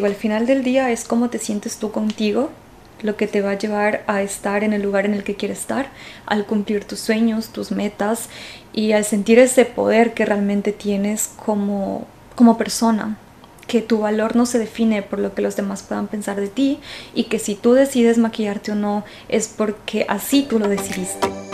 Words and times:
Al 0.00 0.14
final 0.14 0.46
del 0.46 0.62
día 0.62 0.92
es 0.92 1.04
cómo 1.04 1.28
te 1.28 1.40
sientes 1.40 1.78
tú 1.78 1.90
contigo, 1.90 2.50
lo 3.02 3.16
que 3.16 3.26
te 3.26 3.42
va 3.42 3.50
a 3.50 3.58
llevar 3.58 4.04
a 4.06 4.22
estar 4.22 4.62
en 4.62 4.72
el 4.72 4.80
lugar 4.80 5.06
en 5.06 5.12
el 5.12 5.24
que 5.24 5.34
quieres 5.34 5.58
estar, 5.58 5.90
al 6.24 6.46
cumplir 6.46 6.84
tus 6.84 7.00
sueños, 7.00 7.48
tus 7.48 7.72
metas 7.72 8.28
y 8.72 8.92
al 8.92 9.04
sentir 9.04 9.40
ese 9.40 9.64
poder 9.64 10.14
que 10.14 10.24
realmente 10.24 10.70
tienes 10.70 11.32
como, 11.44 12.06
como 12.36 12.56
persona, 12.56 13.18
que 13.66 13.82
tu 13.82 13.98
valor 13.98 14.36
no 14.36 14.46
se 14.46 14.60
define 14.60 15.02
por 15.02 15.18
lo 15.18 15.34
que 15.34 15.42
los 15.42 15.56
demás 15.56 15.82
puedan 15.82 16.06
pensar 16.06 16.40
de 16.40 16.46
ti 16.46 16.78
y 17.12 17.24
que 17.24 17.40
si 17.40 17.56
tú 17.56 17.72
decides 17.72 18.18
maquillarte 18.18 18.70
o 18.70 18.76
no 18.76 19.04
es 19.28 19.48
porque 19.48 20.06
así 20.08 20.46
tú 20.48 20.60
lo 20.60 20.68
decidiste. 20.68 21.47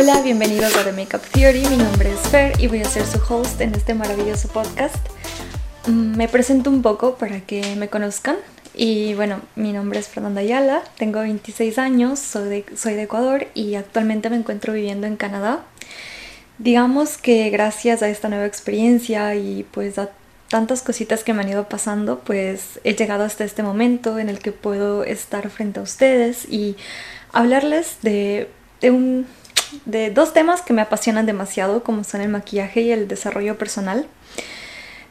Hola, 0.00 0.22
bienvenidos 0.22 0.74
a 0.78 0.82
The 0.82 0.92
Makeup 0.92 1.20
Theory. 1.30 1.60
Mi 1.66 1.76
nombre 1.76 2.10
es 2.10 2.20
Fer 2.30 2.58
y 2.58 2.68
voy 2.68 2.80
a 2.80 2.86
ser 2.86 3.04
su 3.04 3.18
host 3.28 3.60
en 3.60 3.74
este 3.74 3.92
maravilloso 3.92 4.48
podcast. 4.48 4.96
Mm, 5.86 6.16
me 6.16 6.26
presento 6.26 6.70
un 6.70 6.80
poco 6.80 7.16
para 7.16 7.40
que 7.40 7.76
me 7.76 7.88
conozcan. 7.88 8.36
Y 8.74 9.12
bueno, 9.12 9.42
mi 9.56 9.74
nombre 9.74 9.98
es 9.98 10.08
Fernanda 10.08 10.40
Ayala, 10.40 10.82
tengo 10.96 11.20
26 11.20 11.76
años, 11.76 12.18
soy 12.18 12.48
de, 12.48 13.02
Ecuador 13.02 13.48
y 13.52 13.74
actualmente 13.74 14.30
me 14.30 14.36
encuentro 14.36 14.72
viviendo 14.72 15.06
en 15.06 15.16
Canadá. 15.16 15.66
Digamos 16.56 17.18
que 17.18 17.50
gracias 17.50 18.02
a 18.02 18.08
esta 18.08 18.30
nueva 18.30 18.46
experiencia 18.46 19.34
y 19.34 19.66
pues 19.70 19.98
a 19.98 20.08
tantas 20.48 20.80
cositas 20.80 21.24
que 21.24 21.34
me 21.34 21.42
han 21.42 21.50
ido 21.50 21.68
pasando, 21.68 22.20
pues 22.20 22.80
he 22.84 22.94
llegado 22.94 23.24
hasta 23.24 23.44
este 23.44 23.62
momento 23.62 24.18
en 24.18 24.30
el 24.30 24.38
que 24.38 24.52
puedo 24.52 25.04
estar 25.04 25.50
frente 25.50 25.78
a 25.78 25.82
ustedes 25.82 26.46
y 26.48 26.76
hablarles 27.34 27.98
de 28.00 28.48
un 28.82 29.26
de 29.84 30.10
dos 30.10 30.32
temas 30.32 30.62
que 30.62 30.72
me 30.72 30.82
apasionan 30.82 31.26
demasiado, 31.26 31.82
como 31.82 32.04
son 32.04 32.20
el 32.20 32.28
maquillaje 32.28 32.82
y 32.82 32.92
el 32.92 33.08
desarrollo 33.08 33.58
personal. 33.58 34.06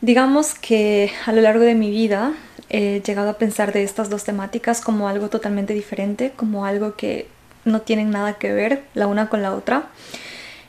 Digamos 0.02 0.54
que 0.54 1.12
a 1.26 1.32
lo 1.32 1.42
largo 1.42 1.64
de 1.64 1.76
mi 1.76 1.90
vida 1.90 2.34
he 2.70 3.02
llegado 3.02 3.30
a 3.30 3.38
pensar 3.38 3.74
de 3.74 3.84
estas 3.84 4.10
dos 4.10 4.24
temáticas 4.24 4.82
como 4.82 5.10
algo 5.10 5.30
totalmente 5.30 5.74
diferente, 5.74 6.32
como 6.36 6.66
algo 6.66 6.96
que 6.96 7.28
no 7.66 7.82
tienen 7.82 8.12
nada 8.12 8.34
que 8.38 8.54
ver 8.54 8.84
la 8.94 9.08
una 9.08 9.30
con 9.30 9.42
la 9.42 9.54
otra. 9.54 9.90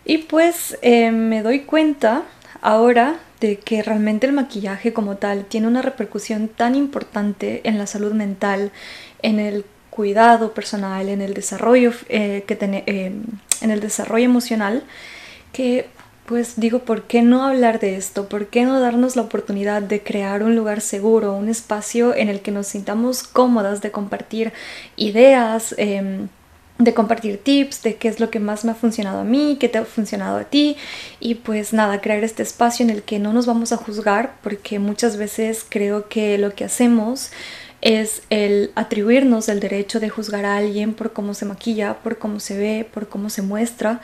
Y 0.04 0.19
pues 0.19 0.78
eh, 0.82 1.10
me 1.10 1.42
doy 1.42 1.60
cuenta 1.60 2.22
ahora 2.60 3.20
de 3.41 3.58
que 3.58 3.82
realmente 3.82 4.27
el 4.27 4.32
maquillaje 4.32 4.92
como 4.92 5.16
tal 5.16 5.44
tiene 5.44 5.66
una 5.66 5.82
repercusión 5.82 6.48
tan 6.48 6.75
importante 6.75 7.60
en 7.64 7.78
la 7.78 7.86
salud 7.86 8.12
mental, 8.12 8.72
en 9.22 9.38
el 9.38 9.64
cuidado 10.00 10.54
personal, 10.54 11.10
en 11.10 11.20
el 11.20 11.34
desarrollo 11.34 11.92
eh, 12.08 12.42
que 12.46 12.56
eh, 12.62 13.12
en 13.60 13.70
el 13.70 13.80
desarrollo 13.80 14.24
emocional, 14.24 14.82
que 15.52 15.90
pues 16.24 16.58
digo, 16.58 16.78
¿por 16.78 17.02
qué 17.02 17.20
no 17.20 17.44
hablar 17.44 17.80
de 17.80 17.96
esto? 17.96 18.26
¿Por 18.26 18.46
qué 18.46 18.64
no 18.64 18.80
darnos 18.80 19.14
la 19.14 19.20
oportunidad 19.20 19.82
de 19.82 20.02
crear 20.02 20.42
un 20.42 20.56
lugar 20.56 20.80
seguro, 20.80 21.34
un 21.34 21.50
espacio 21.50 22.14
en 22.14 22.30
el 22.30 22.40
que 22.40 22.50
nos 22.50 22.68
sintamos 22.68 23.24
cómodas 23.24 23.82
de 23.82 23.90
compartir 23.90 24.54
ideas? 24.96 25.74
Em, 25.76 26.28
de 26.78 26.94
compartir 26.94 27.36
tips, 27.36 27.82
de 27.82 27.96
qué 27.96 28.08
es 28.08 28.20
lo 28.20 28.30
que 28.30 28.40
más 28.40 28.64
me 28.64 28.70
ha 28.70 28.74
funcionado 28.74 29.18
a 29.18 29.24
mí, 29.24 29.58
qué 29.60 29.68
te 29.68 29.76
ha 29.76 29.84
funcionado 29.84 30.38
a 30.38 30.44
ti 30.44 30.78
y 31.20 31.34
pues 31.34 31.74
nada, 31.74 32.00
crear 32.00 32.24
este 32.24 32.42
espacio 32.42 32.84
en 32.84 32.90
el 32.90 33.02
que 33.02 33.18
no 33.18 33.34
nos 33.34 33.44
vamos 33.44 33.72
a 33.72 33.76
juzgar 33.76 34.36
porque 34.42 34.78
muchas 34.78 35.18
veces 35.18 35.62
creo 35.68 36.08
que 36.08 36.38
lo 36.38 36.54
que 36.54 36.64
hacemos 36.64 37.32
es 37.82 38.22
el 38.30 38.72
atribuirnos 38.74 39.48
el 39.48 39.60
derecho 39.60 40.00
de 40.00 40.10
juzgar 40.10 40.44
a 40.44 40.56
alguien 40.56 40.94
por 40.94 41.12
cómo 41.12 41.34
se 41.34 41.46
maquilla, 41.46 41.98
por 42.02 42.18
cómo 42.18 42.40
se 42.40 42.56
ve, 42.56 42.88
por 42.92 43.08
cómo 43.08 43.30
se 43.30 43.42
muestra. 43.42 44.00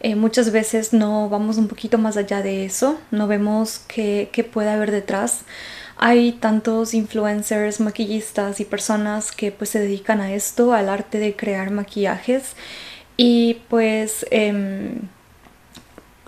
Eh, 0.00 0.16
muchas 0.16 0.50
veces 0.50 0.92
no 0.92 1.28
vamos 1.28 1.58
un 1.58 1.68
poquito 1.68 1.98
más 1.98 2.16
allá 2.16 2.42
de 2.42 2.64
eso, 2.64 2.98
no 3.12 3.28
vemos 3.28 3.80
qué, 3.86 4.30
qué 4.32 4.42
puede 4.42 4.70
haber 4.70 4.90
detrás. 4.90 5.42
Hay 5.96 6.32
tantos 6.32 6.94
influencers, 6.94 7.78
maquillistas 7.78 8.58
y 8.58 8.64
personas 8.64 9.30
que 9.30 9.52
pues 9.52 9.70
se 9.70 9.78
dedican 9.78 10.20
a 10.20 10.32
esto, 10.34 10.72
al 10.72 10.88
arte 10.88 11.18
de 11.18 11.36
crear 11.36 11.70
maquillajes 11.70 12.54
y 13.16 13.60
pues... 13.68 14.26
Em, 14.30 15.08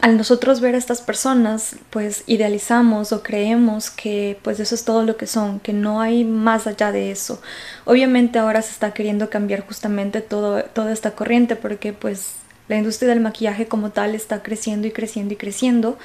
al 0.04 0.19
nosotros 0.19 0.60
ver 0.60 0.75
a 0.75 0.78
estas 0.78 1.00
personas, 1.00 1.76
pues 1.88 2.25
idealizamos 2.26 3.10
o 3.10 3.22
creemos 3.22 3.88
que 3.91 4.38
pues 4.42 4.60
eso 4.60 4.75
es 4.75 4.84
todo 4.84 5.03
lo 5.03 5.16
que 5.16 5.26
son, 5.26 5.60
que 5.60 5.72
no 5.72 6.03
hay 6.03 6.25
más 6.25 6.66
allá 6.66 6.92
de 6.92 7.10
eso. 7.10 7.41
Obviamente 7.87 8.38
ahora 8.38 8.60
se 8.60 8.72
está 8.72 8.92
queriendo 8.92 9.31
cambiar 9.31 9.66
justamente 9.66 10.20
todo, 10.20 10.62
toda 10.62 10.92
esta 10.92 11.12
corriente 11.12 11.56
porque 11.56 11.94
pues 11.94 12.34
la 12.69 12.76
industria 12.76 13.09
del 13.09 13.20
maquillaje 13.20 13.66
como 13.66 13.92
tal 13.92 14.15
está 14.15 14.42
creciendo 14.42 14.87
y 14.87 14.91
creciendo 14.91 15.32
y 15.32 15.38
creciendo, 15.38 15.97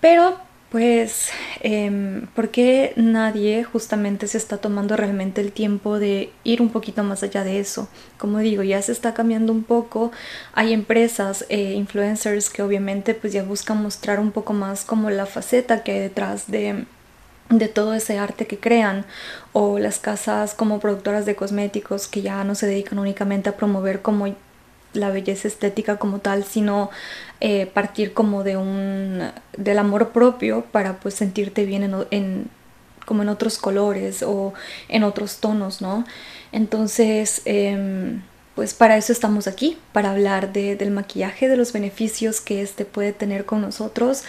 pero 0.00 0.40
pues, 0.72 1.28
eh, 1.60 2.22
¿por 2.34 2.48
qué 2.48 2.94
nadie 2.96 3.62
justamente 3.62 4.26
se 4.26 4.38
está 4.38 4.56
tomando 4.56 4.96
realmente 4.96 5.42
el 5.42 5.52
tiempo 5.52 5.98
de 5.98 6.32
ir 6.44 6.62
un 6.62 6.70
poquito 6.70 7.04
más 7.04 7.22
allá 7.22 7.44
de 7.44 7.60
eso? 7.60 7.90
Como 8.16 8.38
digo, 8.38 8.62
ya 8.62 8.80
se 8.80 8.92
está 8.92 9.12
cambiando 9.12 9.52
un 9.52 9.64
poco. 9.64 10.12
Hay 10.54 10.72
empresas, 10.72 11.44
eh, 11.50 11.74
influencers 11.74 12.48
que 12.48 12.62
obviamente 12.62 13.12
pues 13.12 13.34
ya 13.34 13.42
buscan 13.42 13.82
mostrar 13.82 14.18
un 14.18 14.32
poco 14.32 14.54
más 14.54 14.86
como 14.86 15.10
la 15.10 15.26
faceta 15.26 15.82
que 15.82 15.92
hay 15.92 15.98
detrás 16.00 16.50
de, 16.50 16.86
de 17.50 17.68
todo 17.68 17.92
ese 17.92 18.18
arte 18.18 18.46
que 18.46 18.58
crean 18.58 19.04
o 19.52 19.78
las 19.78 19.98
casas 19.98 20.54
como 20.54 20.80
productoras 20.80 21.26
de 21.26 21.34
cosméticos 21.34 22.08
que 22.08 22.22
ya 22.22 22.44
no 22.44 22.54
se 22.54 22.66
dedican 22.66 22.98
únicamente 22.98 23.50
a 23.50 23.58
promover 23.58 24.00
como 24.00 24.26
la 24.92 25.10
belleza 25.10 25.48
estética 25.48 25.96
como 25.98 26.18
tal, 26.18 26.44
sino 26.44 26.90
eh, 27.40 27.66
partir 27.66 28.12
como 28.12 28.44
de 28.44 28.56
un 28.56 29.30
del 29.56 29.78
amor 29.78 30.10
propio 30.10 30.64
para 30.70 31.00
pues 31.00 31.14
sentirte 31.14 31.64
bien 31.64 32.06
en, 32.10 32.48
como 33.06 33.22
en 33.22 33.28
otros 33.28 33.58
colores 33.58 34.22
o 34.22 34.54
en 34.88 35.02
otros 35.04 35.38
tonos, 35.38 35.80
¿no? 35.80 36.04
Entonces, 36.52 37.42
em, 37.44 38.22
pues 38.54 38.74
para 38.74 38.98
eso 38.98 39.12
estamos 39.12 39.46
aquí, 39.46 39.78
para 39.92 40.10
hablar 40.10 40.52
del 40.52 40.90
maquillaje, 40.90 41.48
de 41.48 41.56
los 41.56 41.72
beneficios 41.72 42.40
que 42.42 42.60
este 42.60 42.84
puede 42.84 43.12
tener 43.12 43.46
con 43.46 43.62
nosotros, 43.62 44.24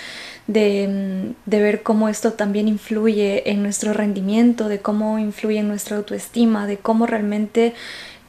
de, 0.48 1.34
de, 1.46 1.62
ver 1.62 1.84
cómo 1.84 2.08
esto 2.08 2.34
también 2.34 2.68
influye 2.70 3.50
en 3.52 3.62
nuestro 3.64 3.94
rendimiento, 3.94 4.70
de 4.70 4.80
cómo 4.80 5.20
influye 5.20 5.60
en 5.60 5.68
nuestra 5.68 5.98
autoestima, 5.98 6.68
de 6.68 6.78
cómo 6.78 7.06
realmente 7.06 7.74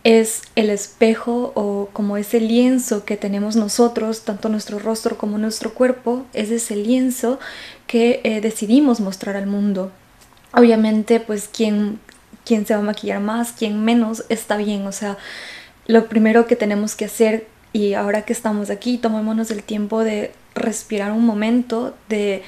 es 0.05 0.43
el 0.55 0.69
espejo 0.69 1.53
o 1.55 1.89
como 1.95 2.19
ese 2.19 2.39
lienzo 2.39 3.07
que 3.07 3.17
tenemos 3.17 3.57
nosotros, 3.57 4.23
tanto 4.23 4.51
nuestro 4.51 4.79
rostro 4.79 5.17
como 5.17 5.39
nuestro 5.39 5.73
cuerpo, 5.73 6.27
es 6.35 6.51
ese 6.51 6.77
lienzo 6.77 7.41
que 7.87 8.21
eh, 8.23 8.43
decidimos 8.43 9.01
mostrar 9.01 9.35
al 9.35 9.47
mundo. 9.47 9.91
Obviamente, 10.53 11.21
pues 11.21 11.49
quien, 11.49 11.99
se 12.45 12.75
va 12.75 12.81
a 12.81 12.83
maquillar 12.83 13.21
más, 13.21 13.53
quien 13.53 13.83
menos, 13.83 14.25
está 14.29 14.59
bien. 14.59 14.87
O 14.87 14.93
sea, 14.93 15.17
lo 15.87 16.07
primero 16.07 16.47
que 16.47 16.55
tenemos 16.55 16.95
que 16.95 17.07
hacer, 17.07 17.47
y 17.73 17.95
ahora 17.95 18.23
que 18.23 18.35
estamos 18.35 18.69
aquí, 18.69 18.99
tomémonos 18.99 19.51
el 19.51 19.63
tiempo 19.63 20.05
de 20.05 20.33
respirar 20.55 21.13
un 21.13 21.25
momento, 21.25 21.97
de 22.11 22.43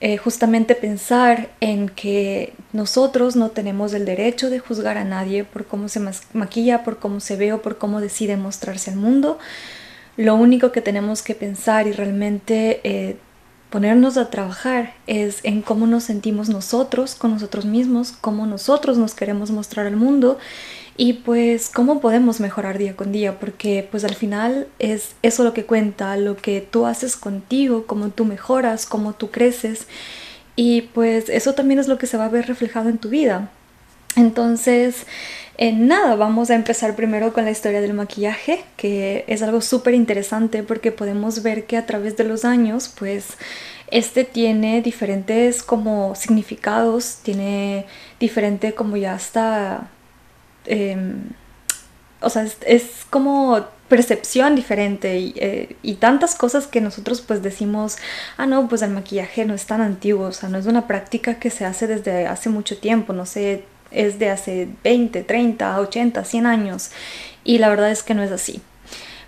eh, 0.00 0.16
justamente 0.16 0.76
pensar 0.76 1.50
en 1.60 1.88
que 1.88 2.52
nosotros 2.72 3.34
no 3.34 3.50
tenemos 3.50 3.94
el 3.94 4.04
derecho 4.04 4.48
de 4.48 4.60
juzgar 4.60 4.96
a 4.96 5.04
nadie 5.04 5.42
por 5.42 5.66
cómo 5.66 5.88
se 5.88 6.00
maquilla, 6.32 6.84
por 6.84 7.00
cómo 7.00 7.18
se 7.18 7.36
ve 7.36 7.52
o 7.52 7.62
por 7.62 7.78
cómo 7.78 8.00
decide 8.00 8.36
mostrarse 8.36 8.92
al 8.92 8.96
mundo. 8.96 9.38
Lo 10.16 10.36
único 10.36 10.70
que 10.70 10.82
tenemos 10.82 11.22
que 11.22 11.34
pensar 11.34 11.88
y 11.88 11.92
realmente 11.92 12.80
eh, 12.84 13.16
ponernos 13.70 14.16
a 14.16 14.30
trabajar 14.30 14.94
es 15.08 15.40
en 15.42 15.62
cómo 15.62 15.88
nos 15.88 16.04
sentimos 16.04 16.48
nosotros 16.48 17.16
con 17.16 17.32
nosotros 17.32 17.64
mismos, 17.64 18.12
cómo 18.12 18.46
nosotros 18.46 18.98
nos 18.98 19.14
queremos 19.14 19.50
mostrar 19.50 19.86
al 19.86 19.96
mundo 19.96 20.38
y 20.98 21.14
pues 21.14 21.70
cómo 21.70 22.00
podemos 22.00 22.40
mejorar 22.40 22.76
día 22.76 22.96
con 22.96 23.12
día, 23.12 23.38
porque 23.38 23.86
pues 23.88 24.04
al 24.04 24.16
final 24.16 24.66
es 24.80 25.14
eso 25.22 25.44
lo 25.44 25.54
que 25.54 25.64
cuenta, 25.64 26.16
lo 26.16 26.36
que 26.36 26.60
tú 26.60 26.86
haces 26.86 27.16
contigo, 27.16 27.86
cómo 27.86 28.08
tú 28.08 28.24
mejoras, 28.24 28.84
cómo 28.84 29.14
tú 29.14 29.30
creces 29.30 29.86
y 30.56 30.82
pues 30.82 31.28
eso 31.28 31.54
también 31.54 31.78
es 31.78 31.86
lo 31.86 31.98
que 31.98 32.08
se 32.08 32.16
va 32.16 32.24
a 32.24 32.28
ver 32.28 32.48
reflejado 32.48 32.88
en 32.88 32.98
tu 32.98 33.10
vida. 33.10 33.50
Entonces, 34.16 35.06
en 35.56 35.86
nada, 35.86 36.16
vamos 36.16 36.50
a 36.50 36.56
empezar 36.56 36.96
primero 36.96 37.32
con 37.32 37.44
la 37.44 37.52
historia 37.52 37.80
del 37.80 37.94
maquillaje, 37.94 38.64
que 38.76 39.24
es 39.28 39.42
algo 39.42 39.60
súper 39.60 39.94
interesante 39.94 40.64
porque 40.64 40.90
podemos 40.90 41.44
ver 41.44 41.66
que 41.66 41.76
a 41.76 41.86
través 41.86 42.16
de 42.16 42.24
los 42.24 42.44
años, 42.44 42.92
pues, 42.98 43.26
este 43.92 44.24
tiene 44.24 44.82
diferentes 44.82 45.62
como 45.62 46.16
significados, 46.16 47.18
tiene 47.22 47.86
diferente 48.18 48.74
como 48.74 48.96
ya 48.96 49.14
está 49.14 49.88
Em, 50.68 51.30
o 52.20 52.30
sea, 52.30 52.46
es, 52.66 53.06
como 53.08 53.66
percepción 53.88 54.54
diferente 54.54 55.32
eh, 55.36 55.76
y, 55.82 55.94
tantas 55.94 56.34
cosas 56.34 56.66
que 56.66 56.82
nosotros 56.82 57.22
pues 57.22 57.42
decimos, 57.42 57.96
ah 58.36 58.44
no, 58.44 58.68
pues 58.68 58.82
el 58.82 58.90
maquillaje 58.90 59.46
no 59.46 59.54
es 59.54 59.64
tan 59.64 59.80
antiguo, 59.80 60.26
o 60.26 60.32
sea, 60.32 60.50
no 60.50 60.58
es 60.58 60.66
una 60.66 60.86
práctica 60.86 61.38
que 61.38 61.48
se 61.48 61.64
hace 61.64 61.86
desde 61.86 62.26
hace 62.26 62.50
mucho 62.50 62.76
tiempo, 62.76 63.14
no 63.14 63.24
sé, 63.24 63.64
es 63.90 64.18
de 64.18 64.28
hace 64.28 64.68
20, 64.84 65.22
30, 65.22 65.80
80, 65.80 66.22
100 66.22 66.46
años 66.46 66.90
y 67.44 67.58
la 67.58 67.70
verdad 67.70 67.90
es 67.90 68.02
que 68.02 68.14
no 68.14 68.22
es 68.22 68.30
así. 68.30 68.60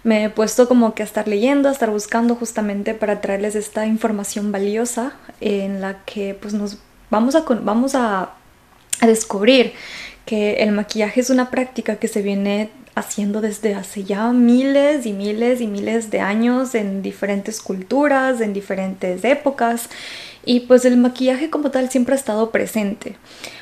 me 0.05 0.25
he 0.25 0.31
puesto 0.31 0.69
como 0.69 0.95
que 0.95 1.03
a 1.03 1.07
estar 1.07 1.27
leyendo, 1.27 1.71
a 1.71 1.73
estar 1.73 1.91
buscando 1.91 2.35
justamente 2.35 2.93
para 2.93 3.23
traerles 3.23 3.55
esta 3.55 3.87
información 3.87 4.53
valiosa 4.53 5.15
en 5.41 5.81
la 5.81 6.05
que 6.05 6.35
pues 6.35 6.53
nos 6.53 6.79
vamos 7.09 7.35
a, 7.35 7.45
vamos 7.63 7.95
a, 7.95 8.35
a 9.01 9.07
descubrir 9.07 9.73
que 10.31 10.63
el 10.63 10.71
maquillaje 10.71 11.21
es 11.21 11.29
una 11.31 11.51
práctica 11.51 11.97
que 11.97 12.07
se 12.07 12.23
viene 12.23 12.71
haciendo 12.95 13.41
desde 13.41 13.75
hace 13.75 14.05
ya 14.05 14.31
miles 14.31 15.05
y 15.05 15.13
miles 15.13 15.61
y 15.61 15.67
miles 15.67 16.13
de 16.13 16.21
años 16.21 16.77
en 16.77 17.03
diferentes 17.03 17.61
culturas, 17.61 18.41
en 18.41 18.53
diferentes 18.53 19.25
épocas 19.25 19.91
y 20.45 20.61
pues 20.61 20.85
el 20.85 20.97
maquillaje 20.97 21.51
como 21.51 21.71
tal 21.71 21.91
siempre 21.91 22.15
ha 22.15 22.19
estado 22.19 22.51
presente. 22.51 23.17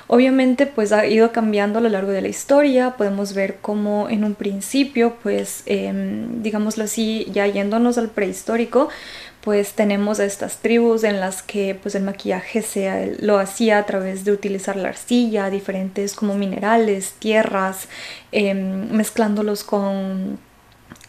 Obviamente 0.06 0.66
pues 0.66 0.92
ha 0.92 1.06
ido 1.06 1.32
cambiando 1.32 1.78
a 1.78 1.82
lo 1.82 1.88
largo 1.88 2.10
de 2.12 2.22
la 2.22 2.28
historia, 2.28 2.96
podemos 2.96 3.34
ver 3.34 3.58
cómo 3.60 4.08
en 4.08 4.24
un 4.24 4.34
principio 4.34 5.16
pues 5.22 5.62
em, 5.66 6.42
digámoslo 6.42 6.84
así, 6.84 7.26
ya 7.30 7.46
yéndonos 7.46 7.98
al 7.98 8.08
prehistórico, 8.08 8.88
pues 9.42 9.72
tenemos 9.72 10.20
a 10.20 10.24
estas 10.24 10.58
tribus 10.58 11.04
en 11.04 11.20
las 11.20 11.42
que 11.42 11.74
pues 11.74 11.94
el 11.94 12.02
maquillaje 12.02 12.62
se 12.62 13.16
lo 13.20 13.38
hacía 13.38 13.78
a 13.78 13.86
través 13.86 14.24
de 14.24 14.32
utilizar 14.32 14.76
la 14.76 14.88
arcilla, 14.88 15.50
diferentes 15.50 16.14
como 16.14 16.34
minerales, 16.34 17.14
tierras, 17.18 17.88
em, 18.32 18.90
mezclándolos 18.90 19.64
con 19.64 20.38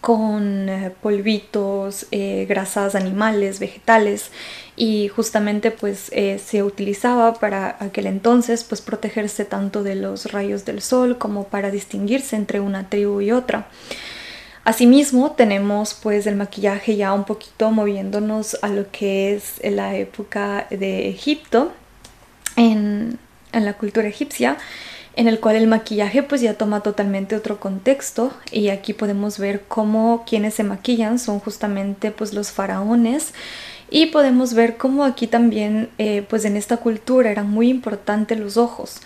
con 0.01 0.69
eh, 0.69 0.91
polvitos, 1.01 2.07
eh, 2.11 2.45
grasas 2.47 2.95
animales, 2.95 3.59
vegetales 3.59 4.31
y 4.75 5.09
justamente 5.09 5.71
pues 5.71 6.09
eh, 6.13 6.39
se 6.43 6.63
utilizaba 6.63 7.33
para 7.33 7.75
aquel 7.79 8.07
entonces 8.07 8.63
pues 8.63 8.81
protegerse 8.81 9.43
tanto 9.43 9.83
de 9.83 9.95
los 9.95 10.31
rayos 10.31 10.63
del 10.63 10.81
sol 10.81 11.17
como 11.17 11.45
para 11.45 11.69
distinguirse 11.69 12.35
entre 12.35 12.59
una 12.59 12.89
tribu 12.89 13.21
y 13.21 13.31
otra. 13.31 13.67
Asimismo 14.63 15.31
tenemos 15.31 15.93
pues 15.93 16.27
el 16.27 16.35
maquillaje 16.35 16.95
ya 16.95 17.13
un 17.13 17.25
poquito 17.25 17.71
moviéndonos 17.71 18.57
a 18.61 18.67
lo 18.69 18.89
que 18.91 19.33
es 19.33 19.59
la 19.63 19.95
época 19.95 20.67
de 20.69 21.09
Egipto 21.09 21.73
en, 22.55 23.17
en 23.51 23.65
la 23.65 23.73
cultura 23.73 24.07
egipcia 24.07 24.57
en 25.15 25.27
el 25.27 25.39
cual 25.39 25.55
el 25.55 25.67
maquillaje 25.67 26.23
pues 26.23 26.41
ya 26.41 26.53
toma 26.53 26.81
totalmente 26.81 27.35
otro 27.35 27.59
contexto. 27.59 28.31
Y 28.51 28.69
aquí 28.69 28.93
podemos 28.93 29.37
ver 29.39 29.63
cómo 29.67 30.23
quienes 30.27 30.53
se 30.53 30.63
maquillan 30.63 31.19
son 31.19 31.39
justamente 31.39 32.11
pues 32.11 32.33
los 32.33 32.51
faraones. 32.51 33.33
Y 33.91 34.07
podemos 34.07 34.53
ver 34.53 34.77
cómo 34.77 35.03
aquí 35.03 35.27
también 35.27 35.89
eh, 35.97 36.23
pues 36.29 36.45
en 36.45 36.57
esta 36.57 36.77
cultura 36.77 37.31
eran 37.31 37.49
muy 37.49 37.69
importantes 37.69 38.39
los 38.39 38.57
ojos 38.57 39.01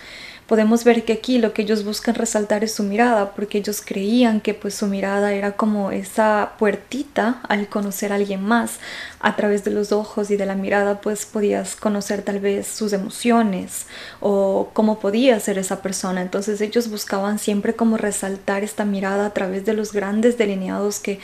podemos 0.46 0.84
ver 0.84 1.04
que 1.04 1.14
aquí 1.14 1.38
lo 1.38 1.54
que 1.54 1.62
ellos 1.62 1.84
buscan 1.84 2.14
resaltar 2.14 2.64
es 2.64 2.74
su 2.74 2.82
mirada, 2.82 3.32
porque 3.32 3.58
ellos 3.58 3.82
creían 3.84 4.40
que 4.40 4.52
pues 4.52 4.74
su 4.74 4.86
mirada 4.86 5.32
era 5.32 5.52
como 5.52 5.90
esa 5.90 6.52
puertita 6.58 7.40
al 7.48 7.68
conocer 7.68 8.12
a 8.12 8.16
alguien 8.16 8.42
más. 8.42 8.78
A 9.20 9.36
través 9.36 9.64
de 9.64 9.70
los 9.70 9.90
ojos 9.90 10.30
y 10.30 10.36
de 10.36 10.44
la 10.44 10.54
mirada 10.54 11.00
pues 11.00 11.24
podías 11.24 11.76
conocer 11.76 12.22
tal 12.22 12.40
vez 12.40 12.66
sus 12.66 12.92
emociones 12.92 13.86
o 14.20 14.68
cómo 14.74 14.98
podía 14.98 15.40
ser 15.40 15.58
esa 15.58 15.80
persona. 15.80 16.20
Entonces 16.20 16.60
ellos 16.60 16.90
buscaban 16.90 17.38
siempre 17.38 17.74
como 17.74 17.96
resaltar 17.96 18.64
esta 18.64 18.84
mirada 18.84 19.26
a 19.26 19.30
través 19.30 19.64
de 19.64 19.72
los 19.72 19.92
grandes 19.92 20.36
delineados 20.36 21.00
que 21.00 21.20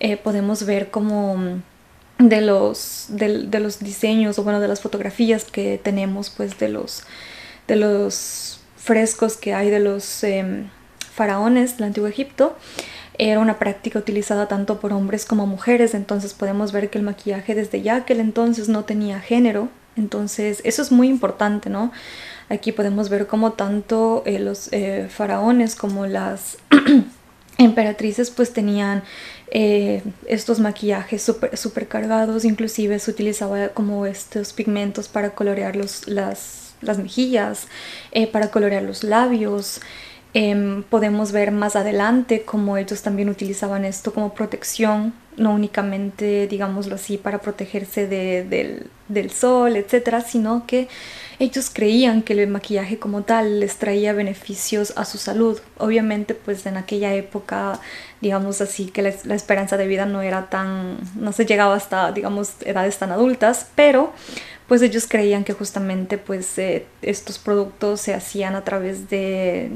eh, 0.00 0.16
podemos 0.16 0.64
ver 0.64 0.90
como 0.90 1.60
de 2.18 2.40
los, 2.40 3.06
de 3.08 3.60
los 3.60 3.80
diseños 3.80 4.38
o 4.38 4.44
bueno 4.44 4.60
de 4.60 4.68
las 4.68 4.80
fotografías 4.80 5.44
que 5.44 5.80
tenemos 5.82 6.30
pues 6.30 6.58
de 6.58 6.68
los 6.68 7.04
de 7.66 7.76
los 7.76 8.61
frescos 8.82 9.36
que 9.36 9.54
hay 9.54 9.70
de 9.70 9.80
los 9.80 10.24
em, 10.24 10.68
faraones 11.14 11.76
del 11.76 11.86
antiguo 11.86 12.08
Egipto 12.08 12.56
era 13.18 13.40
una 13.40 13.58
práctica 13.58 13.98
utilizada 13.98 14.48
tanto 14.48 14.80
por 14.80 14.92
hombres 14.92 15.24
como 15.24 15.46
mujeres, 15.46 15.94
entonces 15.94 16.34
podemos 16.34 16.72
ver 16.72 16.90
que 16.90 16.98
el 16.98 17.04
maquillaje 17.04 17.54
desde 17.54 17.82
ya 17.82 17.96
aquel 17.96 18.20
entonces 18.20 18.68
no 18.68 18.84
tenía 18.84 19.20
género, 19.20 19.68
entonces 19.96 20.60
eso 20.64 20.82
es 20.82 20.90
muy 20.90 21.08
importante, 21.08 21.68
¿no? 21.68 21.92
Aquí 22.48 22.72
podemos 22.72 23.10
ver 23.10 23.26
cómo 23.26 23.52
tanto 23.52 24.22
eh, 24.26 24.38
los 24.38 24.72
eh, 24.72 25.08
faraones 25.10 25.76
como 25.76 26.06
las 26.06 26.56
emperatrices 27.58 28.30
pues 28.30 28.52
tenían 28.52 29.02
eh, 29.50 30.02
estos 30.26 30.58
maquillajes 30.58 31.30
super 31.54 31.88
cargados, 31.88 32.44
inclusive 32.44 32.98
se 32.98 33.10
utilizaba 33.10 33.68
como 33.68 34.06
estos 34.06 34.54
pigmentos 34.54 35.08
para 35.08 35.34
colorear 35.34 35.76
los, 35.76 36.08
las 36.08 36.71
las 36.82 36.98
mejillas, 36.98 37.68
eh, 38.12 38.26
para 38.26 38.50
colorear 38.50 38.82
los 38.82 39.04
labios. 39.04 39.80
Em, 40.34 40.82
podemos 40.84 41.30
ver 41.30 41.50
más 41.52 41.76
adelante 41.76 42.42
cómo 42.42 42.78
ellos 42.78 43.02
también 43.02 43.28
utilizaban 43.28 43.84
esto 43.84 44.14
como 44.14 44.32
protección, 44.32 45.12
no 45.36 45.52
únicamente, 45.52 46.46
digámoslo 46.46 46.94
así, 46.94 47.18
para 47.18 47.38
protegerse 47.38 48.06
del, 48.06 48.86
del, 49.08 49.30
sol, 49.30 49.76
etcétera, 49.76 50.22
sino 50.22 50.66
que 50.66 50.88
ellos 51.38 51.70
creían 51.70 52.22
que 52.22 52.32
el 52.32 52.48
maquillaje 52.48 52.98
como 52.98 53.22
tal 53.22 53.60
les 53.60 53.76
traía 53.76 54.14
beneficios 54.14 54.94
a 54.96 55.04
su 55.04 55.18
salud. 55.18 55.60
Obviamente, 55.76 56.34
pues 56.34 56.64
en 56.64 56.78
aquella 56.78 57.12
época, 57.14 57.78
digamos 58.22 58.62
así, 58.62 58.86
que 58.86 59.02
la, 59.02 59.12
la 59.24 59.34
esperanza 59.34 59.76
de 59.76 59.86
vida 59.86 60.06
no 60.06 60.22
era 60.22 60.48
tan, 60.48 60.96
no 61.14 61.32
se 61.32 61.44
llegaba 61.44 61.74
hasta, 61.74 62.10
digamos, 62.12 62.54
edades 62.64 62.96
tan 62.98 63.12
adultas, 63.12 63.66
pero 63.74 64.14
pues 64.72 64.80
ellos 64.80 65.06
creían 65.06 65.44
que 65.44 65.52
justamente 65.52 66.16
pues 66.16 66.56
eh, 66.56 66.86
estos 67.02 67.38
productos 67.38 68.00
se 68.00 68.14
hacían 68.14 68.54
a 68.54 68.64
través 68.64 69.10
de 69.10 69.70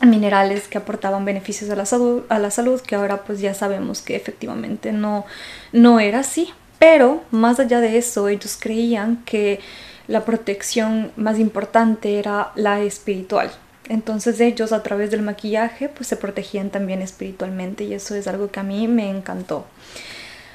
minerales 0.00 0.68
que 0.68 0.78
aportaban 0.78 1.24
beneficios 1.24 1.68
a 1.70 1.74
la 1.74 1.86
salud, 1.86 2.22
a 2.28 2.38
la 2.38 2.52
salud 2.52 2.80
que 2.80 2.94
ahora 2.94 3.24
pues 3.24 3.40
ya 3.40 3.52
sabemos 3.52 4.00
que 4.00 4.14
efectivamente 4.14 4.92
no, 4.92 5.26
no 5.72 5.98
era 5.98 6.20
así. 6.20 6.50
Pero 6.78 7.24
más 7.32 7.58
allá 7.58 7.80
de 7.80 7.98
eso, 7.98 8.28
ellos 8.28 8.56
creían 8.60 9.24
que 9.24 9.58
la 10.06 10.24
protección 10.24 11.10
más 11.16 11.40
importante 11.40 12.20
era 12.20 12.52
la 12.54 12.80
espiritual. 12.80 13.50
Entonces 13.88 14.38
ellos 14.38 14.70
a 14.70 14.84
través 14.84 15.10
del 15.10 15.22
maquillaje 15.22 15.88
pues 15.88 16.06
se 16.06 16.16
protegían 16.16 16.70
también 16.70 17.02
espiritualmente 17.02 17.82
y 17.82 17.94
eso 17.94 18.14
es 18.14 18.28
algo 18.28 18.52
que 18.52 18.60
a 18.60 18.62
mí 18.62 18.86
me 18.86 19.10
encantó. 19.10 19.66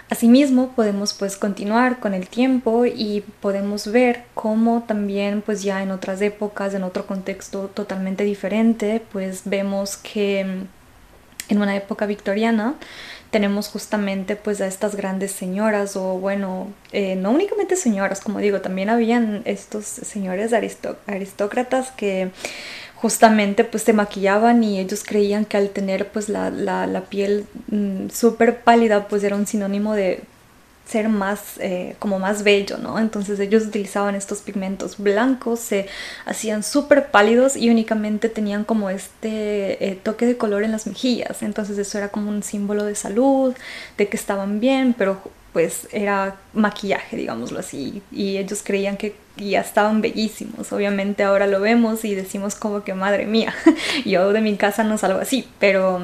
Asimismo, 0.09 0.69
podemos 0.69 1.13
pues 1.13 1.35
continuar 1.35 1.99
con 1.99 2.13
el 2.13 2.29
tiempo 2.29 2.85
y 2.85 3.25
podemos 3.41 3.91
ver 3.91 4.23
cómo 4.33 4.83
también 4.87 5.41
pues 5.41 5.63
ya 5.63 5.83
en 5.83 5.91
otras 5.91 6.21
épocas, 6.21 6.73
en 6.73 6.83
otro 6.83 7.05
contexto 7.05 7.67
totalmente 7.73 8.23
diferente, 8.23 9.01
pues 9.11 9.41
vemos 9.43 9.97
que 9.97 10.45
mm, 10.45 11.51
en 11.51 11.61
una 11.61 11.75
época 11.75 12.05
victoriana 12.05 12.75
tenemos 13.31 13.67
justamente 13.67 14.37
pues 14.37 14.61
a 14.61 14.67
estas 14.67 14.95
grandes 14.95 15.31
señoras 15.31 15.97
o 15.97 16.17
bueno, 16.17 16.67
eh, 16.93 17.17
no 17.17 17.31
únicamente 17.31 17.75
señoras, 17.75 18.21
como 18.21 18.39
digo, 18.39 18.61
también 18.61 18.89
habían 18.89 19.41
estos 19.43 19.85
señores 19.85 20.53
aristócratas 20.53 21.91
que 21.91 22.31
justamente 23.01 23.63
pues 23.63 23.83
se 23.83 23.93
maquillaban 23.93 24.63
y 24.63 24.79
ellos 24.79 25.03
creían 25.05 25.45
que 25.45 25.57
al 25.57 25.69
tener 25.69 26.09
pues 26.09 26.29
la, 26.29 26.49
la, 26.49 27.01
piel 27.01 27.45
mm, 27.67 28.09
súper 28.09 28.61
pálida 28.61 29.07
pues 29.07 29.23
era 29.23 29.35
un 29.35 29.45
sinónimo 29.45 29.93
de 29.93 30.23
ser 30.87 31.09
más 31.09 31.57
eh, 31.59 31.95
como 31.99 32.17
más 32.17 32.43
bello, 32.43 32.77
¿no? 32.77 32.97
Entonces 32.97 33.39
ellos 33.39 33.65
utilizaban 33.65 34.15
estos 34.15 34.39
pigmentos 34.39 34.97
blancos, 34.97 35.59
se 35.59 35.87
hacían 36.25 36.63
súper 36.63 37.11
pálidos 37.11 37.57
y 37.57 37.69
únicamente 37.69 38.29
tenían 38.29 38.63
como 38.63 38.89
este 38.89 39.85
eh, 39.85 39.99
toque 40.01 40.25
de 40.25 40.37
color 40.37 40.63
en 40.63 40.71
las 40.71 40.87
mejillas. 40.87 41.43
Entonces 41.43 41.77
eso 41.77 41.97
era 41.97 42.09
como 42.09 42.29
un 42.29 42.41
símbolo 42.41 42.85
de 42.85 42.95
salud, 42.95 43.53
de 43.97 44.07
que 44.07 44.17
estaban 44.17 44.59
bien, 44.59 44.95
pero 44.97 45.21
pues 45.57 45.87
era 45.91 46.35
maquillaje, 46.53 47.17
digámoslo 47.17 47.57
así, 47.57 48.03
y 48.11 48.37
ellos 48.37 48.61
creían 48.63 48.95
que 48.95 49.15
ya 49.37 49.61
estaban 49.61 50.01
bellísimos. 50.01 50.71
Obviamente 50.71 51.23
ahora 51.23 51.47
lo 51.47 51.59
vemos 51.59 52.05
y 52.05 52.13
decimos 52.13 52.53
como 52.53 52.83
que 52.83 52.93
madre 52.93 53.25
mía, 53.25 53.55
yo 54.05 54.33
de 54.33 54.41
mi 54.41 54.55
casa 54.55 54.83
no 54.83 54.99
salgo 54.99 55.19
así, 55.19 55.47
pero, 55.57 56.01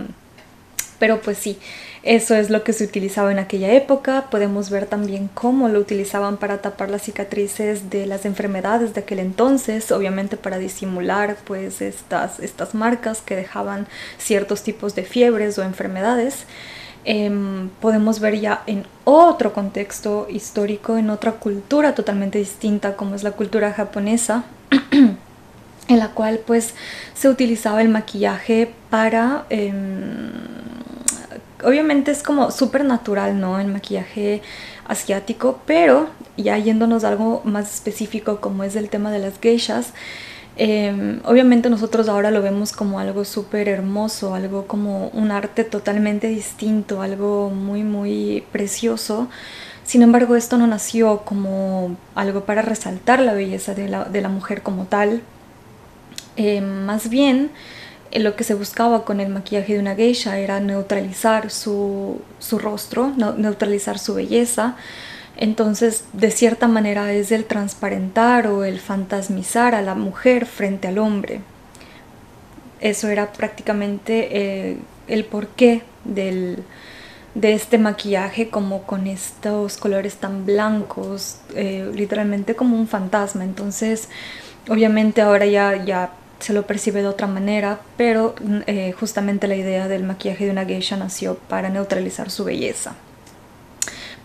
pero 0.97 1.21
pues 1.21 1.37
sí, 1.37 1.59
eso 2.01 2.33
es 2.33 2.49
lo 2.49 2.63
que 2.63 2.73
se 2.73 2.83
utilizaba 2.83 3.31
en 3.31 3.37
aquella 3.37 3.71
época. 3.73 4.25
Podemos 4.31 4.71
ver 4.71 4.87
también 4.87 5.29
cómo 5.35 5.69
lo 5.69 5.79
utilizaban 5.79 6.37
para 6.37 6.57
tapar 6.57 6.89
las 6.89 7.03
cicatrices 7.03 7.91
de 7.91 8.07
las 8.07 8.25
enfermedades 8.25 8.95
de 8.95 9.01
aquel 9.01 9.19
entonces, 9.19 9.91
obviamente 9.91 10.35
para 10.35 10.57
disimular 10.57 11.37
pues 11.45 11.79
estas, 11.79 12.39
estas 12.39 12.73
marcas 12.73 13.21
que 13.21 13.35
dejaban 13.35 13.85
ciertos 14.17 14.63
tipos 14.63 14.95
de 14.95 15.03
fiebres 15.03 15.59
o 15.59 15.61
enfermedades. 15.61 16.47
Em, 17.05 17.69
podemos 17.81 18.19
ver 18.19 18.39
ya 18.39 18.63
en 18.65 18.85
otro 19.03 19.51
contexto 19.51 20.27
histórico, 20.29 20.97
en 20.97 21.09
otra 21.09 21.33
cultura 21.33 21.95
totalmente 21.95 22.37
distinta 22.37 22.95
como 22.95 23.15
es 23.15 23.23
la 23.23 23.31
cultura 23.31 23.73
japonesa, 23.73 24.45
en 25.89 25.99
la 25.99 26.09
cual 26.11 26.39
pues 26.45 26.75
se 27.13 27.29
utilizaba 27.29 27.81
el 27.81 27.89
maquillaje 27.89 28.73
para... 28.89 29.45
Em, 29.49 30.31
obviamente 31.63 32.11
es 32.11 32.23
como 32.23 32.51
súper 32.51 32.85
natural, 32.85 33.39
¿no? 33.39 33.59
El 33.59 33.67
maquillaje 33.67 34.41
asiático, 34.87 35.59
pero 35.65 36.09
ya 36.37 36.57
yéndonos 36.57 37.03
a 37.03 37.09
algo 37.09 37.41
más 37.43 37.73
específico 37.73 38.39
como 38.41 38.63
es 38.63 38.75
el 38.75 38.89
tema 38.89 39.11
de 39.11 39.19
las 39.19 39.39
geishas, 39.39 39.93
Em, 40.55 41.19
obviamente 41.25 41.69
nosotros 41.69 42.07
ahora 42.07 42.29
lo 42.29 42.41
vemos 42.43 42.73
como 42.73 42.99
algo 42.99 43.25
súper 43.25 43.67
hermoso, 43.67 44.35
algo 44.35 44.67
como 44.67 45.07
un 45.09 45.31
arte 45.31 45.63
totalmente 45.63 46.27
distinto, 46.27 47.01
algo 47.01 47.49
muy, 47.49 47.83
muy 47.83 48.43
precioso. 48.51 49.29
Sin 49.83 50.01
embargo, 50.03 50.35
esto 50.35 50.57
no 50.57 50.67
nació 50.67 51.21
como 51.25 51.97
algo 52.15 52.45
para 52.45 52.61
resaltar 52.61 53.19
la 53.19 53.33
belleza 53.33 53.73
de 53.73 53.89
la, 53.89 54.29
mujer 54.29 54.61
como 54.61 54.85
tal. 54.85 55.21
Em, 56.35 56.85
más 56.85 57.09
bien, 57.09 57.51
eh, 58.11 58.19
lo 58.19 58.35
que 58.35 58.43
se 58.43 58.53
buscaba 58.53 59.05
con 59.05 59.19
el 59.19 59.29
maquillaje 59.29 59.73
de 59.73 59.79
una 59.79 59.95
geisha 59.95 60.37
era 60.39 60.59
neutralizar 60.59 61.49
su, 61.51 62.21
su 62.39 62.59
rostro, 62.59 63.11
neutralizar 63.37 63.99
su 63.99 64.13
belleza, 64.15 64.75
entonces, 65.35 66.05
de 66.13 66.31
cierta 66.31 66.67
manera 66.67 67.11
es 67.11 67.31
el 67.31 67.45
transparentar 67.45 68.47
o 68.47 68.63
el 68.63 68.79
fantasmizar 68.79 69.73
a 69.75 69.81
la 69.81 69.95
mujer 69.95 70.45
frente 70.45 70.87
al 70.87 70.99
hombre. 70.99 71.41
Eso 72.81 73.07
era 73.09 73.31
prácticamente 73.31 74.27
eh, 74.71 74.77
el 75.07 75.25
porqué 75.25 75.83
del, 76.03 76.63
de 77.33 77.53
este 77.53 77.77
maquillaje 77.77 78.49
como 78.49 78.83
con 78.83 79.07
estos 79.07 79.77
colores 79.77 80.15
tan 80.17 80.45
blancos, 80.45 81.37
eh, 81.55 81.89
literalmente 81.95 82.55
como 82.55 82.77
un 82.77 82.87
fantasma. 82.87 83.43
Entonces, 83.43 84.09
obviamente 84.69 85.21
ahora 85.21 85.45
ya, 85.47 85.83
ya 85.83 86.11
se 86.39 86.53
lo 86.53 86.67
percibe 86.67 87.01
de 87.01 87.07
otra 87.07 87.25
manera, 87.25 87.79
pero 87.97 88.35
eh, 88.67 88.93
justamente 88.99 89.47
la 89.47 89.55
idea 89.55 89.87
del 89.87 90.03
maquillaje 90.03 90.45
de 90.45 90.51
una 90.51 90.65
geisha 90.65 90.97
nació 90.97 91.35
para 91.35 91.69
neutralizar 91.69 92.29
su 92.29 92.43
belleza 92.43 92.95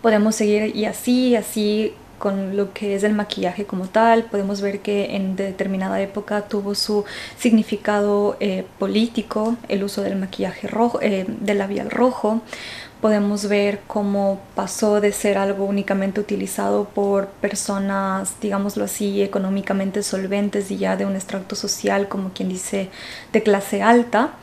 podemos 0.01 0.35
seguir 0.35 0.75
y 0.75 0.85
así, 0.85 1.35
así 1.35 1.93
con 2.19 2.55
lo 2.55 2.73
que 2.73 2.95
es 2.95 3.03
el 3.03 3.13
maquillaje 3.13 3.65
como 3.65 3.87
tal. 3.87 4.25
Podemos 4.25 4.61
ver 4.61 4.81
que 4.81 5.15
en 5.15 5.35
determinada 5.35 5.99
época 6.01 6.43
tuvo 6.43 6.75
su 6.75 7.05
significado 7.37 8.37
eh, 8.39 8.65
político, 8.77 9.55
el 9.69 9.83
uso 9.83 10.03
del 10.03 10.17
maquillaje 10.17 10.67
rojo, 10.67 10.99
eh, 11.01 11.25
del 11.27 11.57
labial 11.57 11.89
rojo. 11.89 12.41
Podemos 13.01 13.47
ver 13.47 13.79
cómo 13.87 14.41
pasó 14.55 14.99
de 14.99 15.13
ser 15.13 15.37
algo 15.37 15.63
únicamente 15.63 16.19
utilizado 16.19 16.83
por 16.83 17.27
personas, 17.27 18.35
digámoslo 18.41 18.83
así, 18.83 19.21
económicamente 19.23 20.03
solventes 20.03 20.69
y 20.69 20.77
ya 20.77 20.97
de 20.97 21.05
un 21.05 21.15
extracto 21.15 21.55
social, 21.55 22.09
como 22.09 22.33
quien 22.33 22.49
dice, 22.49 22.89
de 23.31 23.41
clase 23.41 23.81
alta 23.81 24.33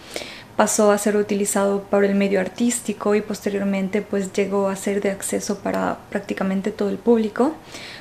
pasó 0.57 0.91
a 0.91 0.99
ser 0.99 1.17
utilizado 1.17 1.83
por 1.83 2.05
el 2.05 2.15
medio 2.15 2.41
artístico 2.41 3.15
y 3.15 3.21
posteriormente 3.21 4.01
pues 4.03 4.33
llegó 4.33 4.69
a 4.69 4.77
ser 4.77 5.03
de 5.03 5.11
acceso 5.11 5.59
para 5.59 5.99
prácticamente 6.11 6.71
todo 6.71 6.89
el 6.89 6.99
público. 6.99 7.55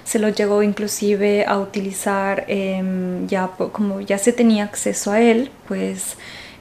Se 0.05 0.19
lo 0.19 0.29
llegó 0.29 0.63
inclusive 0.63 1.45
a 1.45 1.59
utilizar 1.59 2.45
em, 2.47 3.27
ya 3.27 3.47
como 3.71 3.99
ya 4.01 4.17
se 4.17 4.31
tenía 4.31 4.63
acceso 4.63 5.11
a 5.11 5.19
él, 5.21 5.51
pues 5.67 6.15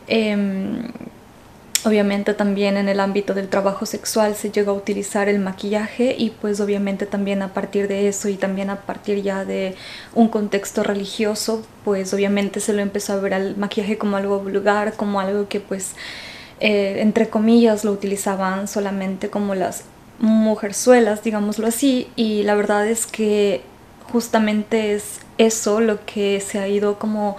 em, 0.09 0.89
Obviamente 1.85 2.33
también 2.33 2.79
en 2.79 2.89
el 2.89 2.99
ámbito 2.99 3.35
del 3.35 3.49
trabajo 3.49 3.85
sexual 3.85 4.35
se 4.37 4.51
llegó 4.51 4.71
a 4.71 4.75
utilizar 4.75 5.29
el 5.29 5.39
maquillaje 5.39 6.15
y 6.17 6.31
pues 6.31 6.61
obviamente 6.61 7.05
también 7.05 7.43
a 7.43 7.53
partir 7.53 7.89
de 7.89 8.09
eso 8.09 8.29
y 8.31 8.37
también 8.37 8.71
a 8.71 8.81
partir 8.81 9.23
ya 9.23 9.45
de 9.45 9.75
un 10.15 10.29
contexto 10.29 10.83
religioso 10.83 11.63
pues 11.85 12.15
obviamente 12.15 12.61
se 12.61 12.73
lo 12.73 12.81
empezó 12.81 13.13
a 13.13 13.17
ver 13.17 13.35
al 13.35 13.57
maquillaje 13.59 13.99
como 13.99 14.17
algo 14.17 14.41
vulgar, 14.41 14.95
como 14.95 15.21
algo 15.21 15.47
que 15.49 15.61
pues 15.61 15.95
eh, 16.61 17.01
entre 17.01 17.29
comillas 17.29 17.85
lo 17.85 17.93
utilizaban 17.93 18.67
solamente 18.67 19.29
como 19.29 19.55
las 19.55 19.85
mujerzuelas, 20.21 21.23
digámoslo 21.23 21.67
así 21.67 22.09
y 22.17 22.45
la 22.45 22.55
verdad 22.55 22.89
es 22.89 23.07
que 23.07 23.61
justamente 24.11 24.95
es 24.95 25.21
eso 25.37 25.81
lo 25.81 26.03
que 26.07 26.41
se 26.41 26.59
ha 26.61 26.67
ido 26.67 26.99
como... 26.99 27.37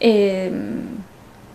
Eh, 0.00 0.50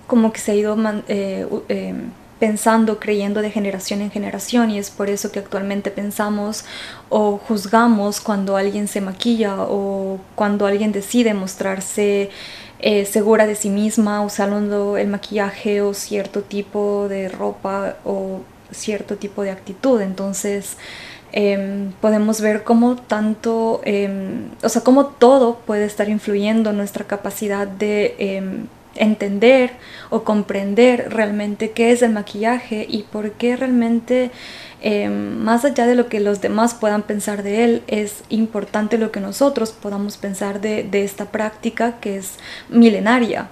como 0.09 0.33
que 0.33 0.39
se 0.41 0.51
ha 0.51 0.55
ido 0.55 0.75
eh, 1.07 1.47
eh, 1.69 1.93
pensando, 2.39 2.99
creyendo 2.99 3.41
de 3.41 3.51
generación 3.51 4.01
en 4.01 4.11
generación 4.11 4.71
y 4.71 4.79
es 4.79 4.89
por 4.89 5.09
eso 5.09 5.31
que 5.31 5.39
actualmente 5.39 5.91
pensamos 5.91 6.63
o 7.09 7.37
juzgamos 7.37 8.21
cuando 8.21 8.55
alguien 8.55 8.87
se 8.87 9.01
maquilla 9.01 9.57
o 9.59 10.19
cuando 10.35 10.65
alguien 10.65 10.91
decide 10.91 11.33
mostrarse 11.33 12.29
eh, 12.79 13.05
segura 13.05 13.45
de 13.45 13.55
sí 13.55 13.69
misma 13.69 14.21
usando 14.21 14.95
el 14.97 15.09
maquillaje 15.09 15.81
o 15.81 15.93
cierto 15.93 16.41
tipo 16.41 17.07
de 17.09 17.27
ropa 17.27 17.97
o 18.05 18.41
cierto 18.71 19.17
tipo 19.17 19.43
de 19.43 19.51
actitud. 19.51 19.99
Entonces 20.01 20.77
em, 21.33 21.91
podemos 21.99 22.39
ver 22.39 22.63
cómo 22.63 22.95
tanto, 22.95 23.81
em, 23.83 24.49
o 24.63 24.69
sea, 24.69 24.81
cómo 24.81 25.07
todo 25.07 25.57
puede 25.65 25.85
estar 25.85 26.07
influyendo 26.09 26.69
en 26.69 26.77
nuestra 26.77 27.05
capacidad 27.05 27.67
de 27.67 28.15
em, 28.17 28.67
entender 28.99 29.71
o 30.11 30.23
comprender 30.23 31.11
realmente 31.11 31.71
qué 31.71 31.91
es 31.91 32.03
el 32.03 32.11
maquillaje 32.11 32.85
y 32.87 33.03
por 33.03 33.31
qué 33.31 33.55
realmente 33.55 34.29
em, 34.81 35.37
más 35.37 35.65
allá 35.65 35.87
de 35.87 35.95
lo 35.95 36.07
que 36.07 36.19
los 36.19 36.41
demás 36.41 36.75
puedan 36.75 37.03
pensar 37.03 37.41
de 37.41 37.63
él, 37.63 37.83
es 37.87 38.23
importante 38.29 38.97
lo 38.97 39.11
que 39.11 39.19
nosotros 39.19 39.71
podamos 39.71 40.17
pensar 40.17 40.61
de, 40.61 40.83
de 40.83 41.03
esta 41.03 41.25
práctica 41.25 41.99
que 41.99 42.17
es 42.17 42.37
milenaria 42.69 43.49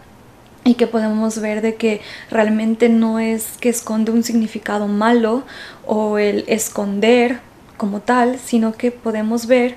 y 0.63 0.75
que 0.75 0.85
podemos 0.85 1.39
ver 1.39 1.61
de 1.61 1.75
que 1.75 2.01
realmente 2.29 2.89
no 2.89 3.19
es 3.19 3.57
que 3.59 3.69
esconde 3.69 4.11
un 4.11 4.23
significado 4.23 4.87
malo 4.87 5.43
o 5.85 6.17
el 6.17 6.43
esconder 6.47 7.39
como 7.77 8.01
tal, 8.01 8.37
sino 8.37 8.73
que 8.73 8.91
podemos 8.91 9.47
ver 9.47 9.75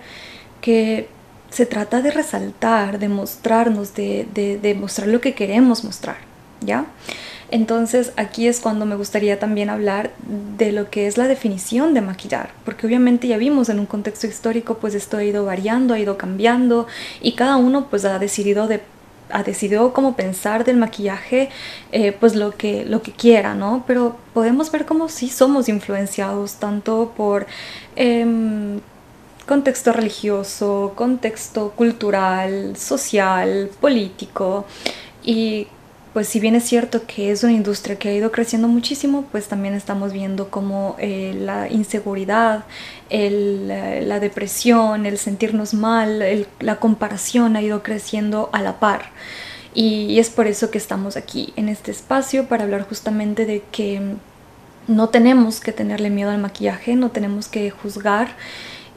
que 0.61 1.09
se 1.51 1.67
trata 1.67 2.01
de 2.01 2.11
resaltar, 2.11 2.99
de 2.99 3.09
mostrarnos, 3.09 3.95
de, 3.95 4.27
de, 4.35 4.75
mostrar 4.75 5.09
lo 5.09 5.21
que 5.21 5.35
queremos 5.35 5.85
mostrar, 5.85 6.17
¿ya? 6.61 6.87
Entonces 7.51 8.13
aquí 8.17 8.47
es 8.47 8.61
cuando 8.61 8.87
me 8.87 8.95
gustaría 8.95 9.41
también 9.41 9.71
hablar 9.71 10.13
de 10.57 10.71
lo 10.71 10.89
que 10.89 11.09
es 11.09 11.19
la 11.19 11.27
definición 11.27 11.95
de 11.95 12.01
maquillar, 12.01 12.51
porque 12.65 12.87
obviamente 12.87 13.27
ya 13.27 13.39
vimos 13.39 13.69
en 13.69 13.81
un 13.81 13.87
contexto 13.87 14.29
histórico 14.29 14.79
pues 14.79 14.95
esto 14.95 15.17
ha 15.17 15.25
ido 15.25 15.45
variando, 15.45 15.95
ha 15.95 15.99
ido 15.99 16.17
cambiando 16.17 16.87
y 17.21 17.33
cada 17.33 17.57
uno 17.57 17.87
pues 17.91 18.05
ha 18.05 18.19
decidido 18.21 18.69
de 18.69 18.81
ha 19.33 19.45
decidido 19.45 19.93
cómo 19.93 20.17
pensar 20.17 20.65
del 20.65 20.77
maquillaje 20.77 21.51
eh, 21.93 22.11
pues 22.11 22.35
lo 22.35 22.51
que 22.57 22.85
lo 22.85 23.01
que 23.01 23.13
quiera 23.13 23.55
no 23.55 23.85
pero 23.87 24.17
podemos 24.35 24.73
ver 24.73 24.87
cómo 24.87 25.09
sí 25.09 25.29
somos 25.29 25.69
influenciados 25.69 26.55
tanto 26.55 27.13
por 27.17 27.47
em, 27.95 28.81
contexto 29.51 29.93
religioso, 29.93 30.93
contexto 30.95 31.73
cultural, 31.73 32.77
social, 32.77 33.69
político 33.81 34.65
y 35.25 35.67
pues 36.13 36.29
si 36.29 36.39
bien 36.39 36.55
es 36.55 36.63
cierto 36.63 37.05
que 37.05 37.33
es 37.33 37.43
una 37.43 37.53
industria 37.53 37.99
que 37.99 38.11
ha 38.11 38.15
ido 38.15 38.31
creciendo 38.31 38.69
muchísimo, 38.69 39.25
pues 39.33 39.49
también 39.49 39.75
estamos 39.75 40.13
viendo 40.13 40.51
como 40.51 40.95
eh, 41.01 41.35
la 41.37 41.69
inseguridad, 41.69 42.65
eh, 43.11 44.05
la 44.07 44.21
depresión, 44.21 45.05
el 45.05 45.19
sentirnos 45.19 45.75
mal, 45.75 46.47
la 46.61 46.77
comparación 46.77 47.57
ha 47.57 47.63
ido 47.63 47.83
creciendo 47.83 48.51
a 48.53 48.63
la 48.63 48.79
par. 48.79 49.11
Y, 49.75 50.21
es 50.21 50.31
por 50.31 50.47
eso 50.47 50.71
que 50.71 50.79
estamos 50.79 51.17
aquí 51.17 51.53
en 51.57 51.69
este 51.69 51.91
espacio 51.91 52.47
para 52.47 52.63
hablar 52.63 52.87
justamente 52.89 53.47
de 53.47 53.65
que 53.73 54.01
no 54.87 55.09
tenemos 55.09 55.59
que 55.59 55.73
tenerle 55.73 56.11
miedo 56.11 56.31
al 56.31 56.39
maquillaje, 56.39 56.95
no 56.95 57.11
tenemos 57.11 57.49
que 57.49 57.71
juzgar 57.71 58.37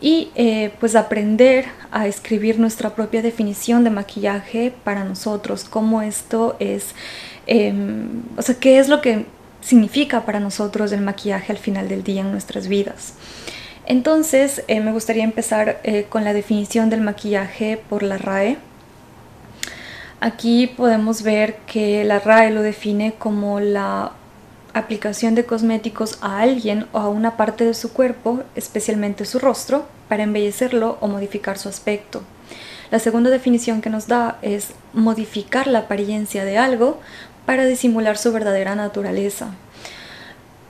y 0.03 0.31
eh, 0.35 0.73
pues 0.81 0.97
aprender 0.97 1.65
a 1.89 2.07
escribir 2.07 2.59
nuestra 2.59 2.89
propia 2.89 3.21
definición 3.21 3.85
de 3.85 3.89
maquillaje 3.89 4.73
para 4.83 5.05
nosotros, 5.05 5.63
cómo 5.63 6.01
esto 6.01 6.57
es, 6.59 6.93
em, 7.47 8.23
o 8.35 8.41
sea, 8.41 8.55
qué 8.55 8.79
es 8.79 8.89
lo 8.89 8.99
que 8.99 9.25
significa 9.61 10.25
para 10.25 10.41
nosotros 10.41 10.91
el 10.91 10.99
maquillaje 10.99 11.53
al 11.53 11.57
final 11.57 11.87
del 11.87 12.03
día 12.03 12.19
en 12.19 12.31
nuestras 12.31 12.67
vidas. 12.67 13.13
Entonces 13.85 14.65
eh, 14.67 14.81
me 14.81 14.91
gustaría 14.91 15.23
empezar 15.23 15.79
eh, 15.83 16.05
con 16.09 16.25
la 16.25 16.33
definición 16.33 16.89
del 16.89 16.99
maquillaje 16.99 17.81
por 17.89 18.03
la 18.03 18.17
RAE. 18.17 18.57
Aquí 20.19 20.67
podemos 20.67 21.21
ver 21.23 21.55
que 21.65 22.03
la 22.03 22.19
RAE 22.19 22.51
lo 22.51 22.61
define 22.61 23.13
como 23.17 23.61
la 23.61 24.11
aplicación 24.73 25.33
de 25.33 25.45
cosméticos 25.45 26.17
a 26.21 26.39
alguien 26.39 26.87
o 26.91 26.99
a 26.99 27.07
una 27.07 27.37
parte 27.37 27.63
de 27.63 27.73
su 27.73 27.93
cuerpo, 27.93 28.43
especialmente 28.55 29.23
su 29.23 29.39
rostro, 29.39 29.85
para 30.07 30.23
embellecerlo 30.23 30.97
o 31.01 31.07
modificar 31.07 31.57
su 31.57 31.69
aspecto. 31.69 32.21
La 32.91 32.99
segunda 32.99 33.29
definición 33.29 33.81
que 33.81 33.89
nos 33.89 34.07
da 34.07 34.37
es 34.41 34.73
modificar 34.93 35.67
la 35.67 35.79
apariencia 35.79 36.45
de 36.45 36.57
algo 36.57 36.99
para 37.45 37.65
disimular 37.65 38.17
su 38.17 38.31
verdadera 38.31 38.75
naturaleza. 38.75 39.47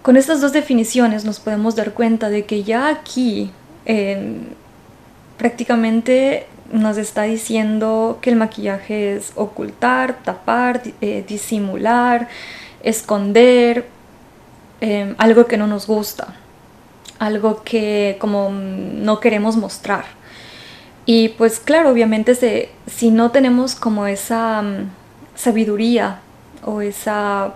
Con 0.02 0.18
estas 0.18 0.42
dos 0.42 0.54
definiciones 0.54 1.26
nos 1.26 1.40
podemos 1.40 1.76
dar 1.76 1.94
cuenta 1.94 2.30
de 2.30 2.46
que 2.46 2.64
ya 2.64 2.90
aquí 2.90 3.52
prácticamente 5.38 6.48
nos 6.72 6.98
está 6.98 7.24
diciendo 7.24 8.20
que 8.22 8.30
el 8.30 8.36
maquillaje 8.36 9.16
es 9.16 9.32
ocultar, 9.36 10.24
tapar, 10.24 10.82
eh, 11.02 11.24
disimular, 11.28 12.28
esconder 12.82 13.86
em, 14.82 15.16
algo 15.18 15.46
que 15.46 15.58
no 15.58 15.68
nos 15.68 15.88
gusta, 15.88 16.36
algo 17.24 17.64
que 17.64 18.18
como 18.20 18.52
no 18.52 19.20
queremos 19.20 19.56
mostrar. 19.56 20.06
Y 21.06 21.30
pues 21.30 21.60
claro, 21.60 21.90
obviamente 21.90 22.70
si 22.88 23.12
no 23.12 23.32
tenemos 23.32 23.76
como 23.76 24.08
esa 24.08 24.62
mm, 24.62 24.90
sabiduría 25.36 26.20
o 26.64 26.82
esa 26.82 27.56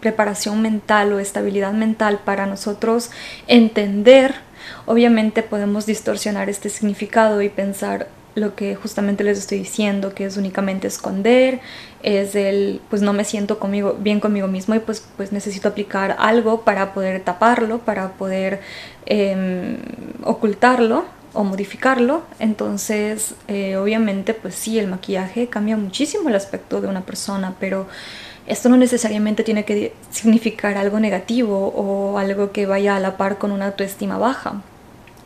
preparación 0.00 0.60
mental 0.60 1.12
o 1.12 1.18
estabilidad 1.18 1.72
mental 1.72 2.20
para 2.24 2.46
nosotros 2.46 3.10
entender, 3.46 4.34
obviamente 4.86 5.42
podemos 5.42 5.86
distorsionar 5.86 6.48
este 6.48 6.68
significado 6.68 7.42
y 7.42 7.48
pensar 7.48 8.08
lo 8.34 8.54
que 8.54 8.74
justamente 8.74 9.24
les 9.24 9.38
estoy 9.38 9.58
diciendo, 9.58 10.14
que 10.14 10.24
es 10.24 10.36
únicamente 10.36 10.88
esconder, 10.88 11.60
es 12.02 12.34
el, 12.34 12.80
pues 12.90 13.02
no 13.02 13.12
me 13.12 13.24
siento 13.24 13.58
conmigo, 13.58 13.96
bien 13.98 14.20
conmigo 14.20 14.48
mismo 14.48 14.74
y 14.74 14.80
pues, 14.80 15.06
pues 15.16 15.32
necesito 15.32 15.68
aplicar 15.68 16.16
algo 16.18 16.62
para 16.62 16.92
poder 16.92 17.22
taparlo, 17.22 17.78
para 17.78 18.12
poder 18.12 18.60
em, 19.06 19.78
ocultarlo 20.22 21.04
o 21.32 21.44
modificarlo. 21.44 22.22
Entonces, 22.38 23.34
eh, 23.48 23.76
obviamente, 23.76 24.34
pues 24.34 24.54
sí, 24.54 24.78
el 24.78 24.88
maquillaje 24.88 25.48
cambia 25.48 25.76
muchísimo 25.76 26.28
el 26.28 26.34
aspecto 26.34 26.80
de 26.80 26.88
una 26.88 27.02
persona, 27.02 27.54
pero 27.60 27.86
esto 28.46 28.68
no 28.68 28.76
necesariamente 28.76 29.44
tiene 29.44 29.64
que 29.64 29.94
significar 30.10 30.76
algo 30.76 31.00
negativo 31.00 31.68
o 31.68 32.18
algo 32.18 32.52
que 32.52 32.66
vaya 32.66 32.96
a 32.96 33.00
la 33.00 33.16
par 33.16 33.38
con 33.38 33.52
una 33.52 33.66
autoestima 33.66 34.18
baja 34.18 34.62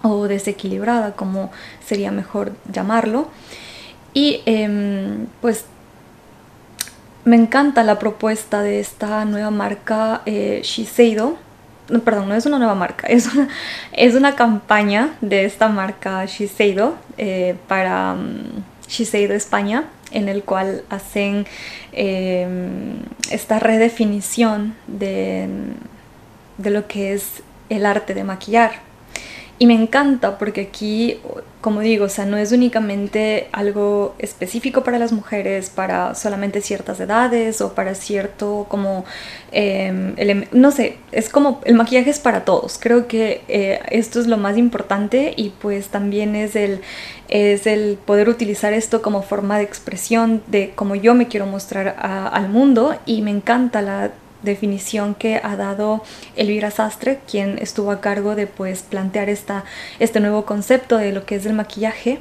o 0.02 0.28
desequilibrada, 0.28 1.14
como 1.16 1.50
sería 1.84 2.10
mejor 2.10 2.52
llamarlo. 2.70 3.28
Y 4.14 4.42
em, 4.46 5.26
pues 5.40 5.64
me 7.24 7.36
encanta 7.36 7.84
la 7.84 7.98
propuesta 7.98 8.62
de 8.62 8.80
esta 8.80 9.24
nueva 9.24 9.50
marca 9.50 10.22
eh, 10.24 10.60
Shiseido. 10.64 11.36
No, 11.90 12.00
perdón, 12.00 12.28
no 12.28 12.34
es 12.34 12.46
una 12.46 12.58
nueva 12.58 12.74
marca, 12.74 13.06
es 13.10 13.32
una, 13.34 13.48
es 13.92 14.14
una 14.14 14.34
campaña 14.34 15.16
de 15.20 15.44
esta 15.44 15.68
marca 15.68 16.24
Shiseido 16.24 16.96
eh, 17.16 17.56
para 17.66 18.14
um, 18.14 18.62
Shiseido 18.88 19.34
España, 19.34 19.84
en 20.10 20.28
el 20.28 20.42
cual 20.42 20.84
hacen 20.88 21.46
em, 21.92 23.00
esta 23.30 23.58
redefinición 23.58 24.74
de, 24.86 25.48
de 26.56 26.70
lo 26.70 26.86
que 26.86 27.12
es 27.12 27.42
el 27.68 27.84
arte 27.84 28.14
de 28.14 28.24
maquillar. 28.24 28.87
Y 29.60 29.66
me 29.66 29.74
encanta 29.74 30.38
porque 30.38 30.60
aquí, 30.60 31.18
como 31.60 31.80
digo, 31.80 32.04
o 32.04 32.08
sea, 32.08 32.24
no 32.26 32.36
es 32.36 32.52
únicamente 32.52 33.48
algo 33.50 34.14
específico 34.20 34.84
para 34.84 35.00
las 35.00 35.10
mujeres, 35.10 35.68
para 35.68 36.14
solamente 36.14 36.60
ciertas 36.60 37.00
edades 37.00 37.60
o 37.60 37.74
para 37.74 37.96
cierto 37.96 38.66
como, 38.68 39.04
eh, 39.50 40.46
no 40.52 40.70
sé, 40.70 40.98
es 41.10 41.28
como 41.28 41.60
el 41.64 41.74
maquillaje 41.74 42.10
es 42.10 42.20
para 42.20 42.44
todos. 42.44 42.78
Creo 42.78 43.08
que 43.08 43.42
eh, 43.48 43.80
esto 43.90 44.20
es 44.20 44.28
lo 44.28 44.36
más 44.36 44.56
importante 44.56 45.34
y 45.36 45.50
pues 45.50 45.88
también 45.88 46.36
es 46.36 46.54
el, 46.54 46.80
es 47.28 47.66
el 47.66 47.98
poder 48.04 48.28
utilizar 48.28 48.72
esto 48.72 49.02
como 49.02 49.22
forma 49.22 49.58
de 49.58 49.64
expresión 49.64 50.40
de 50.46 50.70
cómo 50.76 50.94
yo 50.94 51.14
me 51.14 51.26
quiero 51.26 51.46
mostrar 51.46 51.96
al 51.98 52.48
mundo 52.48 52.96
y 53.06 53.22
me 53.22 53.32
encanta 53.32 53.82
la 53.82 54.12
definición 54.42 55.14
que 55.14 55.40
ha 55.42 55.56
dado 55.56 56.02
Elvira 56.36 56.70
Sastre, 56.70 57.20
quien 57.30 57.58
estuvo 57.58 57.90
a 57.90 58.00
cargo 58.00 58.34
de 58.34 58.46
pues 58.46 58.82
plantear 58.82 59.28
esta, 59.28 59.64
este 59.98 60.20
nuevo 60.20 60.44
concepto 60.44 60.96
de 60.96 61.12
lo 61.12 61.26
que 61.26 61.36
es 61.36 61.46
el 61.46 61.54
maquillaje. 61.54 62.20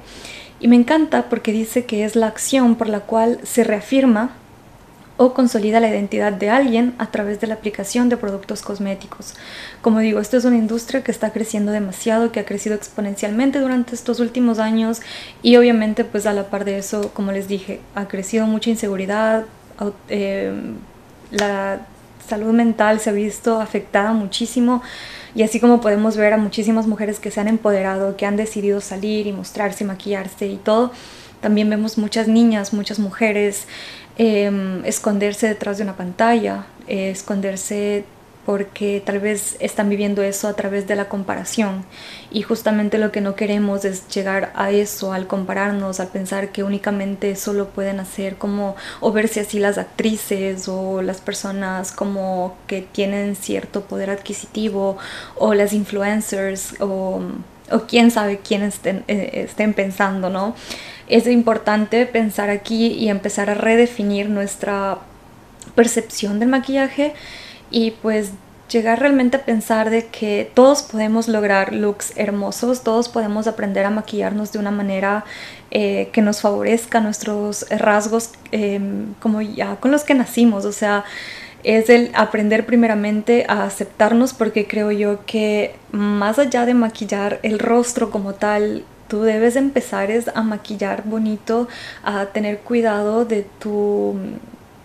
Y 0.60 0.68
me 0.68 0.76
encanta 0.76 1.30
porque 1.30 1.52
dice 1.52 1.86
que 1.86 2.04
es 2.04 2.16
la 2.16 2.28
acción 2.28 2.76
por 2.76 2.90
la 2.90 3.02
cual 3.02 3.40
se 3.44 3.64
reafirma 3.64 4.32
o 5.18 5.34
consolida 5.34 5.80
la 5.80 5.90
identidad 5.90 6.32
de 6.32 6.50
alguien 6.50 6.94
a 7.00 7.08
través 7.08 7.42
de 7.42 7.48
la 7.48 7.56
aplicación 7.56 8.08
de 8.08 8.18
productos 8.18 8.62
cosméticos. 8.62 9.34
Como 9.82 10.00
digo, 10.00 10.20
esto 10.20 10.38
es 10.38 10.46
una 10.46 10.58
industria 10.58 11.04
que 11.04 11.12
está 11.12 11.32
creciendo 11.32 11.72
demasiado, 11.72 12.32
que 12.32 12.40
ha 12.40 12.46
crecido 12.46 12.76
exponencialmente 12.76 13.60
durante 13.60 13.96
estos 13.96 14.20
últimos 14.20 14.60
años 14.60 15.02
y 15.42 15.58
obviamente 15.58 16.06
pues 16.06 16.28
a 16.28 16.34
la 16.34 16.50
par 16.50 16.66
de 16.66 16.78
eso, 16.78 17.12
como 17.14 17.32
les 17.32 17.48
dije, 17.48 17.82
ha 17.96 18.08
crecido 18.08 18.46
mucha 18.46 18.70
inseguridad, 18.70 19.46
eh, 20.10 20.54
la 21.32 21.82
salud 22.28 22.54
mental 22.54 23.00
se 23.00 23.10
ha 23.10 23.14
visto 23.14 23.62
afectada 23.62 24.14
muchísimo 24.14 24.82
y 25.36 25.44
así 25.44 25.60
como 25.60 25.82
podemos 25.82 26.18
ver 26.18 26.34
a 26.34 26.38
muchísimas 26.38 26.88
mujeres 26.88 27.20
que 27.20 27.32
se 27.32 27.40
han 27.40 27.48
empoderado, 27.48 28.18
que 28.18 28.26
han 28.26 28.38
decidido 28.38 28.82
salir 28.82 29.28
y 29.28 29.32
mostrarse, 29.32 29.86
maquillarse 29.86 30.48
y 30.48 30.58
todo, 30.58 30.92
también 31.42 31.70
vemos 31.70 31.98
muchas 31.98 32.28
niñas, 32.28 32.74
muchas 32.74 33.00
mujeres 33.00 33.68
em, 34.18 34.84
esconderse 34.86 35.48
detrás 35.48 35.78
de 35.78 35.84
una 35.84 35.96
pantalla, 35.96 36.66
eh, 36.88 37.12
esconderse 37.12 38.06
porque 38.48 39.04
tal 39.06 39.20
vez 39.20 39.58
están 39.60 39.90
viviendo 39.90 40.24
eso 40.24 40.48
a 40.48 40.54
través 40.54 40.88
de 40.88 40.96
la 40.96 41.10
comparación 41.10 41.84
y 42.32 42.44
justamente 42.44 42.98
lo 42.98 43.12
que 43.12 43.20
no 43.20 43.36
queremos 43.36 43.84
es 43.84 44.08
llegar 44.08 44.54
a 44.56 44.72
eso 44.72 45.12
al 45.12 45.28
compararnos, 45.28 46.00
al 46.00 46.08
pensar 46.08 46.54
que 46.54 46.64
únicamente 46.64 47.30
eso 47.30 47.52
lo 47.52 47.68
pueden 47.68 48.00
hacer 48.00 48.38
como 48.38 48.78
o 49.02 49.12
verse 49.12 49.42
así 49.42 49.60
las 49.60 49.78
actrices 49.78 50.70
o 50.70 51.02
las 51.02 51.20
personas 51.20 51.92
como 51.92 52.56
que 52.68 52.82
tienen 52.82 53.36
cierto 53.36 53.82
poder 53.82 54.12
adquisitivo 54.12 54.98
o 55.36 55.54
las 55.54 55.74
influencers 55.74 56.76
o, 56.80 57.20
o 57.70 57.80
quién 57.82 58.12
sabe 58.12 58.40
quién 58.40 58.64
estén, 58.64 59.04
eh, 59.10 59.44
estén 59.46 59.74
pensando, 59.74 60.30
¿no? 60.30 60.56
Es 61.10 61.28
importante 61.28 62.06
pensar 62.06 62.50
aquí 62.50 62.94
y 62.94 63.10
empezar 63.10 63.50
a 63.50 63.56
redefinir 63.56 64.30
nuestra 64.30 65.00
percepción 65.76 66.40
del 66.40 66.48
maquillaje 66.48 67.14
y 67.72 67.92
pues 67.92 68.32
llegar 68.70 69.00
realmente 69.00 69.38
a 69.38 69.46
pensar 69.46 69.90
de 69.90 70.08
que 70.08 70.52
todos 70.54 70.84
podemos 70.84 71.28
lograr 71.28 71.74
looks 71.74 72.14
hermosos, 72.18 72.84
todos 72.84 73.08
podemos 73.08 73.48
aprender 73.48 73.86
a 73.86 73.90
maquillarnos 73.90 74.52
de 74.52 74.60
una 74.60 74.72
manera 74.72 75.24
eh, 75.72 76.10
que 76.12 76.22
nos 76.22 76.42
favorezca 76.42 77.00
nuestros 77.00 77.66
rasgos 77.70 78.32
em, 78.52 79.14
como 79.20 79.42
ya 79.42 79.78
con 79.78 79.92
los 79.92 80.04
que 80.04 80.14
nacimos, 80.14 80.66
o 80.66 80.72
sea, 80.72 81.06
es 81.64 81.90
el 81.90 82.12
aprender 82.14 82.66
primeramente 82.66 83.46
a 83.48 83.64
aceptarnos 83.64 84.34
porque 84.34 84.68
creo 84.68 84.92
yo 84.92 85.26
que 85.26 85.76
más 85.92 86.40
allá 86.40 86.66
de 86.66 86.74
maquillar 86.74 87.40
el 87.44 87.60
rostro 87.60 88.10
como 88.10 88.34
tal, 88.34 88.84
tú 89.08 89.22
debes 89.24 89.56
empezar 89.56 90.12
es 90.12 90.30
a 90.34 90.44
maquillar 90.44 91.04
bonito, 91.06 91.68
a 92.04 92.28
tener 92.28 92.60
cuidado 92.60 93.26
de 93.26 93.46
tu 93.60 94.16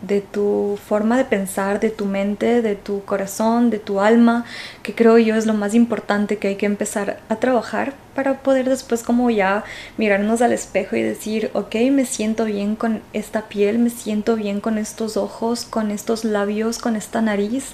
de 0.03 0.21
tu 0.21 0.79
forma 0.85 1.17
de 1.17 1.25
pensar, 1.25 1.81
de 1.81 1.91
tu 1.91 2.07
mente, 2.07 2.61
de 2.61 2.75
tu 2.75 3.05
corazón, 3.05 3.71
de 3.71 3.79
tu 3.79 4.01
alma, 4.01 4.45
que 4.83 4.95
creo 4.95 5.19
yo 5.19 5.37
es 5.37 5.47
lo 5.47 5.55
más 5.55 5.75
importante 5.75 6.39
que 6.39 6.49
hay 6.49 6.57
que 6.57 6.67
empezar 6.67 7.21
a 7.29 7.37
trabajar 7.37 7.95
para 8.15 8.43
poder 8.43 8.69
después 8.69 9.03
como 9.03 9.31
ya 9.31 9.65
mirarnos 9.97 10.43
al 10.43 10.53
espejo 10.53 10.97
y 10.97 11.03
decir, 11.03 11.51
ok, 11.55 11.77
me 11.91 12.05
siento 12.05 12.45
bien 12.45 12.77
con 12.77 13.01
esta 13.13 13.49
piel, 13.49 13.79
me 13.79 13.91
siento 13.91 14.37
bien 14.37 14.61
con 14.61 14.77
estos 14.77 15.17
ojos, 15.17 15.65
con 15.65 15.91
estos 15.91 16.25
labios, 16.25 16.79
con 16.79 16.97
esta 16.97 17.23
nariz. 17.23 17.73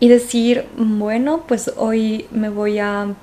Y 0.00 0.08
decir, 0.08 0.66
bueno, 0.76 1.44
pues 1.48 1.72
hoy 1.76 2.26
me 2.30 2.50
voy 2.50 2.78
a 2.78 3.14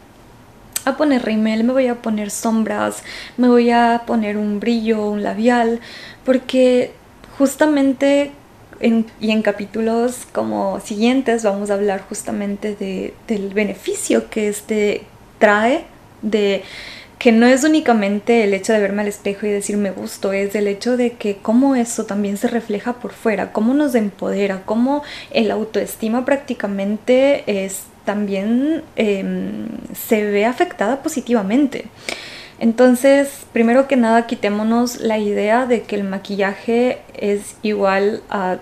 a 0.86 0.98
poner 0.98 1.24
rímel, 1.24 1.64
me 1.64 1.74
voy 1.74 1.88
a 1.88 2.02
poner 2.02 2.32
sombras, 2.32 3.04
me 3.38 3.48
voy 3.48 3.70
a 3.70 4.04
poner 4.08 4.38
un 4.38 4.60
brillo, 4.60 5.08
un 5.10 5.22
labial, 5.22 5.80
porque 6.26 6.94
justamente 7.42 8.30
y 8.80 9.32
en 9.32 9.42
capítulos 9.42 10.28
como 10.32 10.80
siguientes 10.80 11.44
vamos 11.44 11.72
a 11.72 11.74
hablar 11.74 12.04
justamente 12.08 12.76
de, 12.76 13.16
del 13.28 13.52
beneficio 13.52 14.30
que 14.30 14.48
este 14.48 15.02
trae 15.40 15.86
de 16.22 16.62
que 17.18 17.32
no 17.32 17.48
es 17.48 17.64
únicamente 17.64 18.44
el 18.44 18.54
hecho 18.54 18.74
de 18.74 18.80
verme 18.80 19.02
al 19.02 19.08
espejo 19.08 19.48
y 19.48 19.50
decir 19.50 19.78
me 19.78 19.90
gusto, 19.90 20.34
es 20.34 20.54
el 20.54 20.68
hecho 20.68 20.98
de 20.98 21.14
que 21.14 21.38
cómo 21.38 21.76
eso 21.76 22.06
también 22.06 22.38
se 22.38 22.48
refleja 22.48 22.94
por 22.94 23.12
fuera, 23.12 23.52
cómo 23.52 23.74
nos 23.74 23.96
empodera, 23.96 24.62
cómo 24.64 25.02
el 25.32 25.50
autoestima 25.50 26.26
prácticamente 26.26 27.44
es 27.66 27.86
también 28.06 28.84
em, 28.98 29.68
se 29.96 30.26
ve 30.26 30.46
afectada 30.46 31.02
positivamente. 31.02 31.86
Entonces, 32.62 33.48
primero 33.54 33.88
que 33.88 33.98
nada, 33.98 34.28
quitémonos 34.28 35.00
la 35.00 35.18
idea 35.18 35.66
de 35.66 35.82
que 35.82 35.96
el 35.96 36.04
maquillaje 36.04 37.02
es 37.16 37.56
igual 37.64 38.22
a 38.30 38.60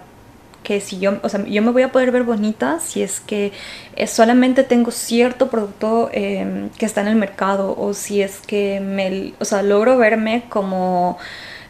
que 0.63 0.79
si 0.79 0.99
yo, 0.99 1.19
o 1.21 1.27
sea, 1.27 1.45
yo 1.45 1.61
me 1.61 1.71
voy 1.71 1.81
a 1.81 1.91
poder 1.91 2.11
ver 2.11 2.23
bonita 2.23 2.79
si 2.79 3.01
es 3.03 3.19
que 3.19 3.51
eh, 3.97 4.07
solamente 4.07 4.63
tengo 4.63 4.91
cierto 4.91 5.49
producto 5.49 6.09
em, 6.13 6.69
que 6.77 6.85
está 6.85 7.01
en 7.01 7.09
el 7.09 7.17
mercado 7.17 7.75
o 7.77 7.93
si 7.93 8.21
es 8.21 8.39
que 8.39 8.79
me, 8.79 9.33
o 9.37 9.43
sea, 9.43 9.63
logro 9.63 9.97
verme 9.97 10.43
como, 10.47 11.17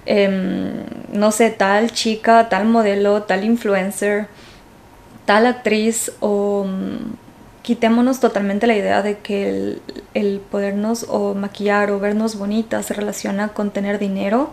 em, 0.06 0.84
no 1.12 1.32
sé, 1.32 1.50
tal 1.50 1.92
chica, 1.92 2.48
tal 2.48 2.66
modelo, 2.66 3.24
tal 3.24 3.44
influencer, 3.44 4.28
tal 5.26 5.48
actriz 5.48 6.12
o 6.20 6.68
quitémonos 7.70 8.20
totalmente 8.20 8.66
la 8.66 8.76
idea 8.76 9.04
de 9.04 9.20
que 9.20 9.78
el, 10.16 10.42
podernos 10.50 11.06
o 11.08 11.36
maquillar 11.36 11.92
o 11.92 12.00
vernos 12.00 12.36
bonitas 12.36 12.88
se 12.88 12.96
relaciona 12.96 13.50
con 13.50 13.70
tener 13.70 14.00
dinero. 14.00 14.52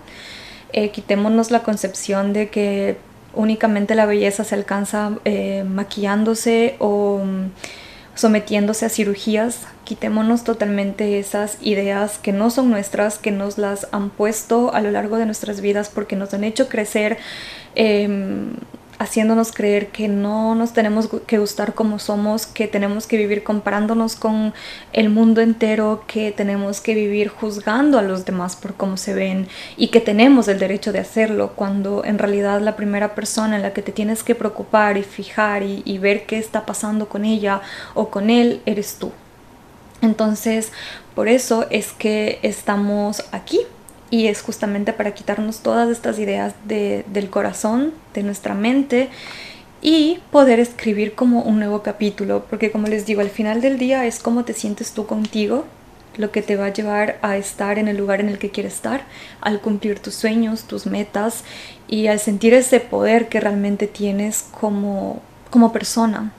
Eh, 0.75 0.91
quitémonos 0.91 1.51
la 1.51 1.63
concepción 1.63 2.35
de 2.35 2.51
que 2.51 2.99
únicamente 3.33 3.95
la 3.95 4.05
belleza 4.05 4.45
se 4.45 4.55
alcanza 4.55 5.13
eh, 5.25 5.65
maquillándose 5.67 6.77
o, 6.79 7.23
sometiéndose 8.15 8.85
a 8.85 8.91
cirugías, 8.91 9.67
quitémonos 9.85 10.45
totalmente 10.45 11.19
esas 11.19 11.57
ideas 11.63 12.19
que 12.19 12.33
no 12.33 12.51
son 12.51 12.69
nuestras, 12.69 13.17
que 13.17 13.31
nos 13.31 13.57
las 13.57 13.87
han 13.93 14.11
puesto 14.11 14.75
a 14.75 14.83
lo 14.83 14.91
largo 14.91 15.17
de 15.17 15.25
nuestras 15.25 15.63
vidas 15.63 15.89
porque 15.89 16.17
nos 16.17 16.35
han 16.35 16.45
hecho 16.45 16.69
crecer. 16.69 17.17
Em, 17.77 18.57
haciéndonos 18.99 19.53
creer 19.53 19.89
que 19.89 20.09
no 20.09 20.55
nos 20.55 20.73
tenemos 20.73 21.09
que 21.27 21.39
gustar 21.39 21.75
como 21.75 21.99
somos, 21.99 22.47
que 22.47 22.67
tenemos 22.67 23.07
que 23.07 23.17
vivir 23.17 23.45
comparándonos 23.45 24.17
con 24.17 24.55
el 24.93 25.11
mundo 25.11 25.41
entero, 25.41 26.05
que 26.07 26.33
tenemos 26.33 26.81
que 26.81 26.95
vivir 26.95 27.29
juzgando 27.29 27.99
a 27.99 28.03
los 28.03 28.25
demás 28.25 28.57
por 28.57 28.75
cómo 28.75 28.97
se 28.97 29.15
ven 29.15 29.49
y 29.77 29.89
que 29.89 30.01
tenemos 30.01 30.49
el 30.49 30.59
derecho 30.59 30.93
de 30.93 31.01
hacerlo 31.01 31.53
cuando 31.55 32.05
en 32.05 32.19
realidad 32.19 32.61
la 32.61 32.77
primera 32.77 33.15
persona 33.15 33.57
en 33.57 33.63
la 33.63 33.73
que 33.73 33.83
te 33.83 33.93
tienes 33.93 34.23
que 34.23 34.35
preocupar 34.35 34.97
y 34.97 35.03
fijar 35.03 35.63
y, 35.63 35.83
y 35.85 35.99
ver 35.99 36.25
qué 36.27 36.39
está 36.39 36.65
pasando 36.65 37.09
con 37.09 37.25
ella 37.25 37.61
o 37.95 38.09
con 38.09 38.31
él 38.31 38.63
eres 38.67 38.97
tú. 38.99 39.13
Entonces, 40.03 40.73
por 41.15 41.29
eso 41.29 41.67
es 41.71 41.93
que 41.93 42.39
estamos 42.43 43.25
aquí 43.33 43.61
y 44.11 44.27
es 44.29 44.43
justamente 44.43 44.93
para 44.93 45.15
quitarnos 45.15 45.61
todas 45.61 45.91
estas 45.91 46.19
ideas 46.19 46.55
del 46.67 47.31
corazón, 47.31 47.93
de 48.15 48.23
nuestra 48.23 48.55
mente 48.55 49.09
y 49.83 50.19
poder 50.31 50.61
escribir 50.61 51.15
como 51.15 51.43
un 51.43 51.59
nuevo 51.59 51.83
capítulo, 51.83 52.45
porque 52.49 52.71
como 52.71 52.87
les 52.87 53.07
digo, 53.07 53.21
al 53.21 53.31
final 53.31 53.61
del 53.61 53.79
día 53.79 54.07
es 54.07 54.19
cómo 54.19 54.45
te 54.45 54.53
sientes 54.53 54.93
tú 54.93 55.07
contigo, 55.07 55.65
lo 56.17 56.31
que 56.31 56.43
te 56.43 56.57
va 56.57 56.67
a 56.67 56.73
llevar 56.73 57.19
a 57.21 57.37
estar 57.37 57.79
en 57.79 57.89
el 57.89 57.97
lugar 57.97 58.21
en 58.21 58.29
el 58.29 58.39
que 58.39 58.51
quieres 58.51 58.75
estar, 58.75 59.05
al 59.41 59.61
cumplir 59.61 59.99
tus 59.99 60.15
sueños, 60.15 60.65
tus 60.65 60.87
metas 60.87 61.45
y 61.89 62.07
al 62.07 62.19
sentir 62.21 62.55
ese 62.55 62.81
poder 62.81 63.29
que 63.29 63.39
realmente 63.39 63.87
tienes 63.87 64.47
como, 64.59 65.21
como 65.51 65.73
persona, 65.73 66.33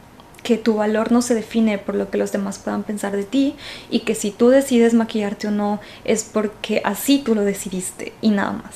que 0.48 0.58
tu 0.58 0.76
valor 0.76 1.12
no 1.12 1.22
se 1.22 1.36
define 1.36 1.78
por 1.78 1.94
lo 1.96 2.10
que 2.10 2.18
los 2.18 2.32
demás 2.32 2.58
puedan 2.58 2.84
pensar 2.84 3.12
de 3.12 3.26
ti 3.26 3.58
y 3.90 4.00
que 4.00 4.16
si 4.16 4.32
tú 4.32 4.48
decides 4.48 4.94
maquillarte 4.94 5.50
o 5.50 5.52
no 5.52 5.82
es 6.06 6.24
porque 6.24 6.82
así 6.86 7.20
tú 7.20 7.36
lo 7.36 7.44
decidiste 7.44 8.14
y 8.22 8.30
nada 8.30 8.54
más. 8.54 8.74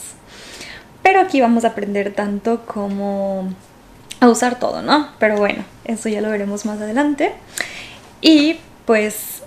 Pero 1.02 1.22
aquí 1.22 1.40
vamos 1.40 1.64
a 1.64 1.70
aprender 1.70 2.14
tanto 2.14 2.66
como 2.66 3.48
a 4.20 4.28
usar 4.28 4.60
todo, 4.60 4.82
¿no? 4.82 5.12
Pero 5.18 5.38
bueno, 5.38 5.64
eso 5.86 6.10
ya 6.10 6.20
lo 6.20 6.30
veremos 6.30 6.66
más 6.66 6.82
adelante. 6.82 7.32
Y 8.20 8.60
pues, 8.86 9.42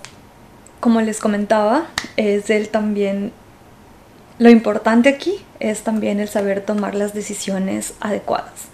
como 0.79 1.01
les 1.01 1.19
comentaba, 1.19 1.85
es 2.17 2.49
el 2.49 2.69
también... 2.69 3.33
Lo 4.39 4.49
importante 4.49 5.09
aquí 5.09 5.45
es 5.59 5.83
también 5.83 6.19
el 6.19 6.27
saber 6.27 6.65
tomar 6.65 6.95
las 6.95 7.13
decisiones 7.13 7.93
adecuadas. 7.99 8.65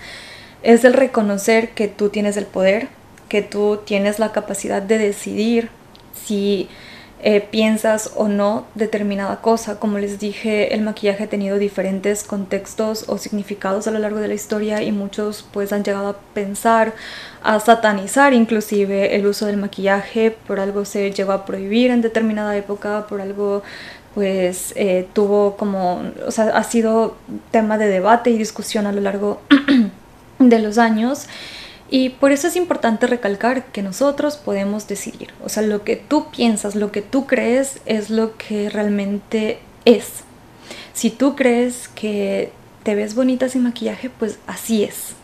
Es 0.63 0.85
el 0.85 0.93
reconocer 0.93 1.71
que 1.71 1.89
tú 1.89 2.07
tienes 2.07 2.37
el 2.37 2.45
poder, 2.45 2.87
que 3.31 3.41
tú 3.41 3.79
tienes 3.85 4.19
la 4.19 4.33
capacidad 4.33 4.81
de 4.81 4.97
decidir 4.97 5.69
si 6.13 6.67
eh, 7.23 7.39
piensas 7.39 8.11
o 8.17 8.27
no 8.27 8.65
determinada 8.75 9.39
cosa. 9.39 9.79
Como 9.79 9.99
les 9.99 10.19
dije, 10.19 10.75
el 10.75 10.81
maquillaje 10.81 11.23
ha 11.23 11.27
tenido 11.27 11.57
diferentes 11.57 12.25
contextos 12.25 13.05
o 13.07 13.17
significados 13.17 13.87
a 13.87 13.91
lo 13.91 13.99
largo 13.99 14.19
de 14.19 14.27
la 14.27 14.33
historia 14.33 14.83
y 14.83 14.91
muchos 14.91 15.45
pues 15.53 15.71
han 15.71 15.85
llegado 15.85 16.09
a 16.09 16.17
pensar, 16.33 16.93
a 17.41 17.57
satanizar 17.61 18.33
inclusive 18.33 19.15
el 19.15 19.25
uso 19.25 19.45
del 19.45 19.55
maquillaje. 19.55 20.35
Por 20.45 20.59
algo 20.59 20.83
se 20.83 21.09
llegó 21.13 21.31
a 21.31 21.45
prohibir 21.45 21.89
en 21.89 22.01
determinada 22.01 22.57
época, 22.57 23.07
por 23.07 23.21
algo 23.21 23.63
pues 24.13 24.73
eh, 24.75 25.07
tuvo 25.13 25.55
como, 25.55 26.03
o 26.27 26.31
sea, 26.31 26.49
ha 26.49 26.65
sido 26.65 27.15
tema 27.51 27.77
de 27.77 27.87
debate 27.87 28.29
y 28.29 28.37
discusión 28.37 28.87
a 28.87 28.91
lo 28.91 28.99
largo 28.99 29.39
de 30.39 30.59
los 30.59 30.77
años. 30.77 31.27
Y 31.93 32.09
por 32.09 32.31
eso 32.31 32.47
es 32.47 32.55
importante 32.55 33.05
recalcar 33.05 33.65
que 33.65 33.83
nosotros 33.83 34.37
podemos 34.37 34.87
decidir. 34.87 35.33
O 35.43 35.49
sea, 35.49 35.61
lo 35.61 35.83
que 35.83 35.97
tú 35.97 36.31
piensas, 36.31 36.73
lo 36.73 36.89
que 36.89 37.01
tú 37.01 37.27
crees 37.27 37.81
es 37.85 38.09
lo 38.09 38.37
que 38.37 38.69
realmente 38.69 39.59
es. 39.83 40.23
Si 40.93 41.09
tú 41.09 41.35
crees 41.35 41.89
que 41.89 42.53
te 42.83 42.95
ves 42.95 43.13
bonita 43.13 43.49
sin 43.49 43.63
maquillaje, 43.63 44.09
pues 44.09 44.39
así 44.47 44.85
es. 44.85 45.15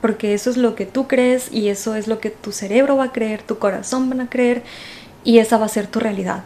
Porque 0.00 0.34
eso 0.34 0.50
es 0.50 0.56
lo 0.56 0.74
que 0.74 0.84
tú 0.84 1.06
crees 1.06 1.52
y 1.52 1.68
eso 1.68 1.94
es 1.94 2.08
lo 2.08 2.18
que 2.18 2.30
tu 2.30 2.50
cerebro 2.50 2.96
va 2.96 3.04
a 3.04 3.12
creer, 3.12 3.42
tu 3.42 3.60
corazón 3.60 4.10
van 4.10 4.22
a 4.22 4.28
creer 4.28 4.64
y 5.22 5.38
esa 5.38 5.58
va 5.58 5.66
a 5.66 5.68
ser 5.68 5.86
tu 5.86 6.00
realidad. 6.00 6.42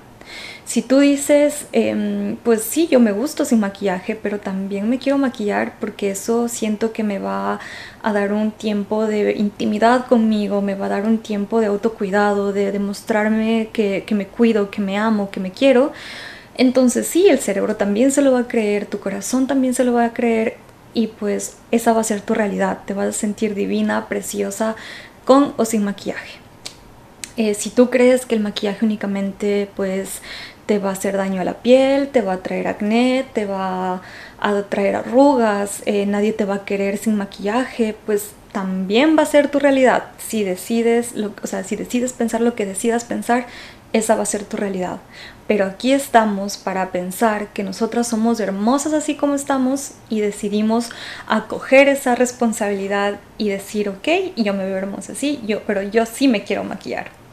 Si 0.64 0.80
tú 0.80 0.98
dices, 0.98 1.66
em, 1.72 2.36
pues 2.36 2.62
sí, 2.62 2.88
yo 2.90 2.98
me 3.00 3.12
gusto 3.12 3.44
sin 3.44 3.60
maquillaje, 3.60 4.16
pero 4.16 4.40
también 4.40 4.88
me 4.88 4.98
quiero 4.98 5.18
maquillar 5.18 5.74
porque 5.78 6.10
eso 6.10 6.48
siento 6.48 6.92
que 6.92 7.04
me 7.04 7.18
va 7.18 7.60
a 8.02 8.12
dar 8.12 8.32
un 8.32 8.50
tiempo 8.50 9.06
de 9.06 9.32
intimidad 9.32 10.06
conmigo, 10.06 10.62
me 10.62 10.74
va 10.74 10.86
a 10.86 10.88
dar 10.90 11.06
un 11.06 11.18
tiempo 11.18 11.60
de 11.60 11.66
autocuidado, 11.66 12.52
de 12.52 12.72
demostrarme 12.72 13.68
que, 13.72 14.04
que 14.06 14.14
me 14.14 14.26
cuido, 14.26 14.70
que 14.70 14.80
me 14.80 14.96
amo, 14.96 15.30
que 15.30 15.40
me 15.40 15.50
quiero. 15.52 15.92
Entonces 16.56 17.06
sí, 17.06 17.28
el 17.28 17.40
cerebro 17.40 17.76
también 17.76 18.10
se 18.10 18.22
lo 18.22 18.32
va 18.32 18.40
a 18.40 18.48
creer, 18.48 18.86
tu 18.86 19.00
corazón 19.00 19.46
también 19.46 19.74
se 19.74 19.84
lo 19.84 19.92
va 19.92 20.06
a 20.06 20.12
creer 20.14 20.56
y 20.94 21.08
pues 21.08 21.56
esa 21.72 21.92
va 21.92 22.00
a 22.00 22.04
ser 22.04 22.20
tu 22.22 22.34
realidad, 22.34 22.80
te 22.86 22.94
vas 22.94 23.08
a 23.08 23.12
sentir 23.12 23.54
divina, 23.54 24.08
preciosa, 24.08 24.76
con 25.24 25.54
o 25.56 25.64
sin 25.64 25.84
maquillaje. 25.84 26.43
Eh, 27.36 27.54
si 27.54 27.70
tú 27.70 27.90
crees 27.90 28.26
que 28.26 28.36
el 28.36 28.40
maquillaje 28.40 28.84
únicamente 28.84 29.68
pues 29.74 30.22
te 30.66 30.78
va 30.78 30.90
a 30.90 30.92
hacer 30.92 31.16
daño 31.16 31.40
a 31.40 31.44
la 31.44 31.54
piel, 31.54 32.08
te 32.08 32.22
va 32.22 32.34
a 32.34 32.42
traer 32.42 32.68
acné, 32.68 33.26
te 33.34 33.44
va 33.46 34.02
a 34.40 34.62
traer 34.68 34.96
arrugas, 34.96 35.82
eh, 35.86 36.06
nadie 36.06 36.32
te 36.32 36.44
va 36.44 36.56
a 36.56 36.64
querer 36.64 36.96
sin 36.96 37.16
maquillaje, 37.16 37.96
pues 38.06 38.30
también 38.52 39.18
va 39.18 39.22
a 39.22 39.26
ser 39.26 39.50
tu 39.50 39.58
realidad. 39.58 40.04
Si 40.18 40.44
decides, 40.44 41.14
o 41.42 41.46
sea, 41.46 41.64
si 41.64 41.76
decides 41.76 42.12
pensar 42.12 42.40
lo 42.40 42.54
que 42.54 42.66
decidas 42.66 43.04
pensar, 43.04 43.46
esa 43.92 44.16
va 44.16 44.22
a 44.22 44.26
ser 44.26 44.44
tu 44.44 44.56
realidad. 44.56 44.98
Pero 45.46 45.66
aquí 45.66 45.92
estamos 45.92 46.56
para 46.56 46.90
pensar 46.90 47.48
que 47.48 47.62
nosotras 47.62 48.08
somos 48.08 48.40
hermosas 48.40 48.92
así 48.92 49.14
como 49.16 49.34
estamos 49.34 49.92
y 50.08 50.20
decidimos 50.20 50.90
acoger 51.26 51.88
esa 51.88 52.14
responsabilidad 52.14 53.20
y 53.38 53.50
decir, 53.50 53.88
ok, 53.88 54.08
yo 54.36 54.54
me 54.54 54.66
veo 54.66 54.76
hermosa 54.76 55.12
así, 55.12 55.40
yo, 55.46 55.62
pero 55.66 55.82
yo 55.82 56.06
sí 56.06 56.28
me 56.28 56.44
quiero 56.44 56.64
maquillar. 56.64 57.23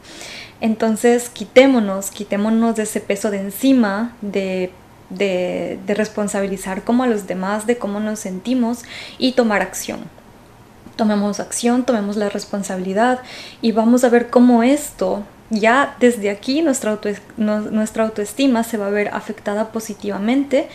Entonces 0.62 1.28
quitémonos, 1.28 2.12
quitémonos 2.12 2.76
de 2.76 2.84
ese 2.84 3.00
peso 3.00 3.32
de 3.32 3.40
encima, 3.40 4.16
de, 4.22 4.70
de, 5.10 5.76
responsabilizar 5.88 6.84
como 6.84 7.02
a 7.02 7.08
los 7.08 7.26
demás 7.26 7.66
de 7.66 7.78
cómo 7.78 7.98
nos 7.98 8.20
sentimos 8.20 8.84
y 9.18 9.32
tomar 9.32 9.60
acción. 9.60 9.98
Tomemos 10.94 11.40
acción, 11.40 11.82
tomemos 11.82 12.16
la 12.16 12.28
responsabilidad 12.28 13.22
y 13.60 13.72
vamos 13.72 14.04
a 14.04 14.08
ver 14.08 14.30
cómo 14.30 14.62
esto 14.62 15.24
ya 15.50 15.96
desde 15.98 16.30
aquí 16.30 16.62
nuestra, 16.62 16.96
nuestra 17.36 18.04
autoestima 18.04 18.62
se 18.62 18.76
va 18.76 18.86
a 18.86 18.90
ver 18.90 19.08
afectada 19.08 19.72
positivamente 19.72 20.68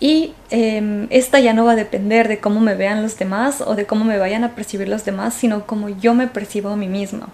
y 0.00 0.34
em, 0.50 1.06
esta 1.10 1.38
ya 1.38 1.52
no 1.52 1.64
va 1.64 1.72
a 1.72 1.76
depender 1.76 2.26
de 2.26 2.40
cómo 2.40 2.58
me 2.58 2.74
vean 2.74 3.02
los 3.02 3.16
demás 3.16 3.60
o 3.60 3.76
de 3.76 3.86
cómo 3.86 4.04
me 4.04 4.18
vayan 4.18 4.42
a 4.42 4.56
percibir 4.56 4.88
los 4.88 5.04
demás, 5.04 5.32
sino 5.32 5.64
cómo 5.64 5.90
yo 5.90 6.12
me 6.12 6.26
percibo 6.26 6.70
a 6.70 6.76
mí 6.76 6.88
misma 6.88 7.28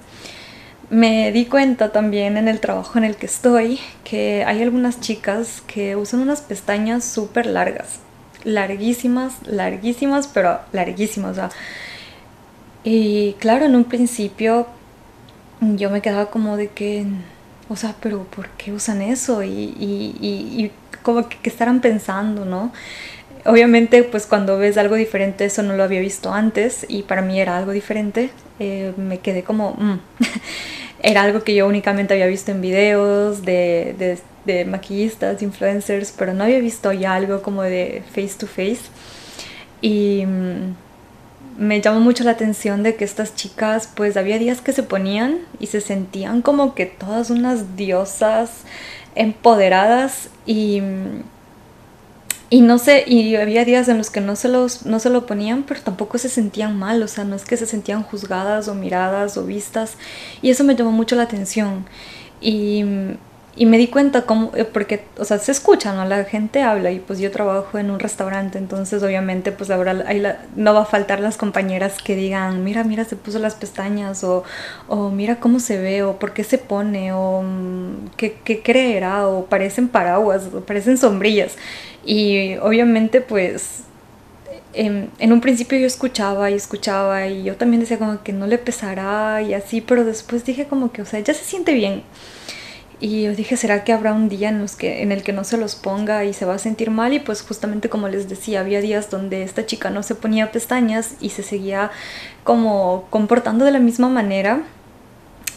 me 0.93 1.33
di 1.33 1.47
cuenta 1.47 1.91
también 1.91 2.37
en 2.37 2.49
el 2.49 2.61
trabajo 2.61 2.99
en 2.99 3.05
el 3.05 3.17
que 3.17 3.25
estoy 3.25 3.81
que 4.05 4.45
hay 4.45 4.61
algunas 4.61 5.01
chicas 5.01 5.63
que 5.67 5.97
usan 5.97 6.21
unas 6.21 6.43
pestañas 6.43 7.03
súper 7.03 7.47
largas, 7.47 8.01
larguísimas, 8.45 9.37
larguísimas, 9.47 10.29
pero 10.29 10.61
larguísimas. 10.73 11.39
y 12.85 13.33
claro, 13.39 13.65
en 13.65 13.75
un 13.75 13.85
principio 13.85 14.67
yo 15.63 15.89
me 15.89 16.03
quedaba 16.03 16.27
como 16.27 16.59
de 16.59 16.69
que, 16.69 17.07
o 17.71 17.77
sea, 17.77 17.95
pero 18.01 18.25
¿por 18.25 18.51
qué 18.51 18.73
usan 18.73 19.01
eso? 19.01 19.43
Y, 19.43 19.49
y, 19.51 20.71
como 21.03 21.27
que, 21.27 21.39
estarán 21.49 21.81
pensando, 21.81 22.45
¿no? 22.45 22.71
Obviamente, 23.47 24.05
pues 24.05 24.27
cuando 24.27 24.59
ves 24.59 24.77
algo 24.77 24.97
diferente, 24.97 25.47
eso 25.47 25.63
no 25.63 25.75
lo 25.75 25.85
había 25.85 26.01
visto 26.01 26.33
antes 26.35 26.85
y 26.87 27.03
para 27.05 27.23
mí 27.23 27.41
era 27.41 27.57
algo 27.57 27.73
diferente. 27.73 28.31
Eh, 28.59 28.93
me 28.99 29.21
quedé 29.21 29.43
como... 29.43 29.73
Mm. 29.79 29.99
era 31.03 31.23
algo 31.23 31.43
que 31.43 31.55
yo 31.55 31.67
únicamente 31.67 32.15
había 32.15 32.27
visto 32.27 32.53
en 32.53 32.61
videos 32.61 33.45
de, 33.45 34.19
de, 34.45 34.65
maquillistas, 34.65 35.43
influencers, 35.43 36.13
pero 36.17 36.33
no 36.33 36.45
había 36.45 36.61
visto 36.61 36.93
ya 36.93 37.15
algo 37.15 37.43
como 37.43 37.63
de 37.63 38.03
face 38.15 38.35
to 38.39 38.47
face. 38.47 38.83
Y 39.81 40.25
mm, 40.25 40.75
me 41.59 41.81
llamó 41.81 42.01
mucho 42.01 42.25
la 42.25 42.33
atención 42.33 42.83
de 42.83 42.95
que 42.95 43.05
estas 43.05 43.35
chicas, 43.35 43.89
pues 43.95 44.17
había 44.17 44.39
días 44.39 44.61
que 44.61 44.73
se 44.73 44.83
ponían 44.83 45.41
y 45.59 45.67
se 45.67 45.81
sentían 45.81 46.41
como 46.41 46.75
que 46.75 46.87
todas 46.87 47.31
unas 47.31 47.77
diosas 47.77 48.51
empoderadas 49.15 50.31
y 50.47 50.81
mm, 50.81 51.23
y 52.53 52.61
no 52.61 52.77
sé, 52.77 53.05
y 53.07 53.35
había 53.37 53.65
días 53.65 53.89
en 53.89 53.97
los 53.97 54.11
que 54.11 54.21
no 54.21 54.37
se, 54.37 54.47
los, 54.47 54.85
no 54.85 54.99
se 54.99 55.09
lo 55.09 55.25
ponían, 55.25 55.63
pero 55.63 55.81
tampoco 55.81 56.19
se 56.19 56.29
sentían 56.29 56.79
mal, 56.79 57.03
o 57.03 57.09
sea, 57.09 57.25
no 57.25 57.35
es 57.35 57.47
que 57.47 57.57
se 57.57 57.65
sentían 57.65 58.03
juzgadas 58.03 58.69
o 58.69 58.75
miradas 58.75 59.39
o 59.39 59.47
vistas. 59.47 59.97
Y 60.43 60.51
eso 60.51 60.63
me 60.63 60.77
llamó 60.77 60.93
mucho 60.93 61.17
la 61.17 61.23
atención. 61.23 61.87
Y 62.43 62.85
y 63.55 63.67
me 63.67 63.77
di 63.77 63.89
cuenta 63.89 64.23
cómo, 64.23 64.51
eh, 64.55 64.65
porque, 64.65 65.05
o 65.19 65.27
sea, 65.27 65.39
se 65.39 65.53
escucha, 65.53 65.93
¿no? 65.93 66.07
La 66.07 66.25
gente 66.25 66.63
habla 66.63 66.91
y 66.91 67.01
pues 67.01 67.19
yo 67.19 67.31
trabajo 67.31 67.79
en 67.79 67.91
un 67.91 68.01
restaurante, 68.01 68.57
entonces 68.57 69.03
obviamente 69.03 69.53
pues 69.53 69.71
ahora 69.71 69.93
no 70.57 70.75
va 70.75 70.83
a 70.83 70.85
faltar 70.87 71.21
las 71.21 71.37
compañeras 71.37 72.01
que 72.03 72.17
digan, 72.17 72.65
mira, 72.65 72.83
mira, 72.83 73.05
se 73.05 73.15
puso 73.15 73.39
las 73.39 73.55
pestañas 73.55 74.25
o, 74.25 74.43
o 74.89 75.11
mira 75.11 75.37
cómo 75.37 75.61
se 75.61 75.79
ve 75.79 76.03
o 76.03 76.19
por 76.19 76.33
qué 76.33 76.45
se 76.45 76.57
pone 76.57 77.13
o 77.13 77.43
mm, 77.43 78.11
qué, 78.17 78.39
qué 78.43 78.63
creerá 78.63 79.29
o 79.29 79.45
parecen 79.45 79.89
paraguas 79.89 80.49
o 80.55 80.61
parecen 80.63 80.97
sombrillas. 80.97 81.57
Y 82.07 82.57
obviamente 82.57 83.21
pues 83.21 83.83
en, 84.73 85.11
en, 85.19 85.33
un 85.33 85.41
principio 85.43 85.79
yo 85.79 85.87
escuchaba 85.87 86.51
y 86.51 86.55
escuchaba 86.55 87.27
y 87.27 87.45
yo 87.45 87.57
también 87.57 87.81
decía 87.81 87.99
como 87.99 88.23
que 88.23 88.33
no 88.33 88.47
le 88.47 88.57
pesará 88.59 89.43
y 89.43 89.53
así, 89.53 89.83
pero 89.83 90.05
después 90.05 90.45
dije 90.45 90.67
como 90.67 90.91
que, 90.93 91.03
o 91.03 91.07
sea, 91.07 91.21
ya 91.21 91.35
se 91.35 91.45
siente 91.45 91.75
bien. 91.75 92.03
Y 93.05 93.23
yo 93.23 93.35
dije, 93.35 93.57
¿será 93.57 93.83
que 93.83 93.93
habrá 93.93 94.13
un 94.13 94.29
día 94.29 94.49
en, 94.49 94.61
los 94.61 94.77
que, 94.77 95.03
en 95.03 95.11
el 95.11 95.25
que 95.25 95.33
no 95.33 95.43
se 95.43 95.57
los 95.57 95.75
ponga 95.75 96.25
y 96.25 96.33
se 96.33 96.45
va 96.45 96.55
a 96.55 96.59
sentir 96.61 96.93
mal? 96.93 97.13
Y 97.13 97.19
pues 97.19 97.43
justamente 97.43 97.89
como 97.89 98.07
les 98.07 98.29
decía, 98.29 98.61
había 98.61 98.81
días 98.81 99.11
donde 99.11 99.43
esta 99.43 99.67
chica 99.67 99.91
no 99.91 100.05
se 100.05 100.15
ponía 100.15 100.53
pestañas 100.53 101.17
y 101.21 101.31
se 101.31 101.43
seguía 101.43 101.91
como 102.45 103.09
comportando 103.11 103.65
de 103.65 103.73
la 103.73 103.81
misma 103.81 104.09
manera. 104.09 104.63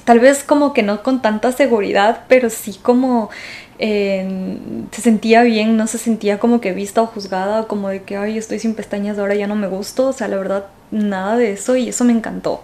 Tal 0.05 0.19
vez 0.19 0.43
como 0.43 0.73
que 0.73 0.81
no 0.81 1.03
con 1.03 1.21
tanta 1.21 1.51
seguridad, 1.51 2.23
pero 2.27 2.49
sí 2.49 2.79
como 2.81 3.29
eh, 3.77 4.57
se 4.89 5.03
sentía 5.03 5.43
bien, 5.43 5.77
no 5.77 5.85
se 5.85 5.99
sentía 5.99 6.39
como 6.39 6.59
que 6.61 6.73
vista 6.73 7.03
o 7.03 7.05
juzgada, 7.05 7.67
como 7.67 7.89
de 7.89 8.01
que, 8.01 8.17
ay, 8.17 8.39
estoy 8.39 8.57
sin 8.57 8.73
pestañas, 8.73 9.19
ahora 9.19 9.35
ya 9.35 9.45
no 9.45 9.55
me 9.55 9.67
gusto. 9.67 10.07
O 10.07 10.13
sea, 10.13 10.27
la 10.29 10.37
verdad, 10.37 10.65
nada 10.89 11.37
de 11.37 11.51
eso 11.51 11.75
y 11.75 11.89
eso 11.89 12.05
me 12.05 12.13
encantó. 12.13 12.63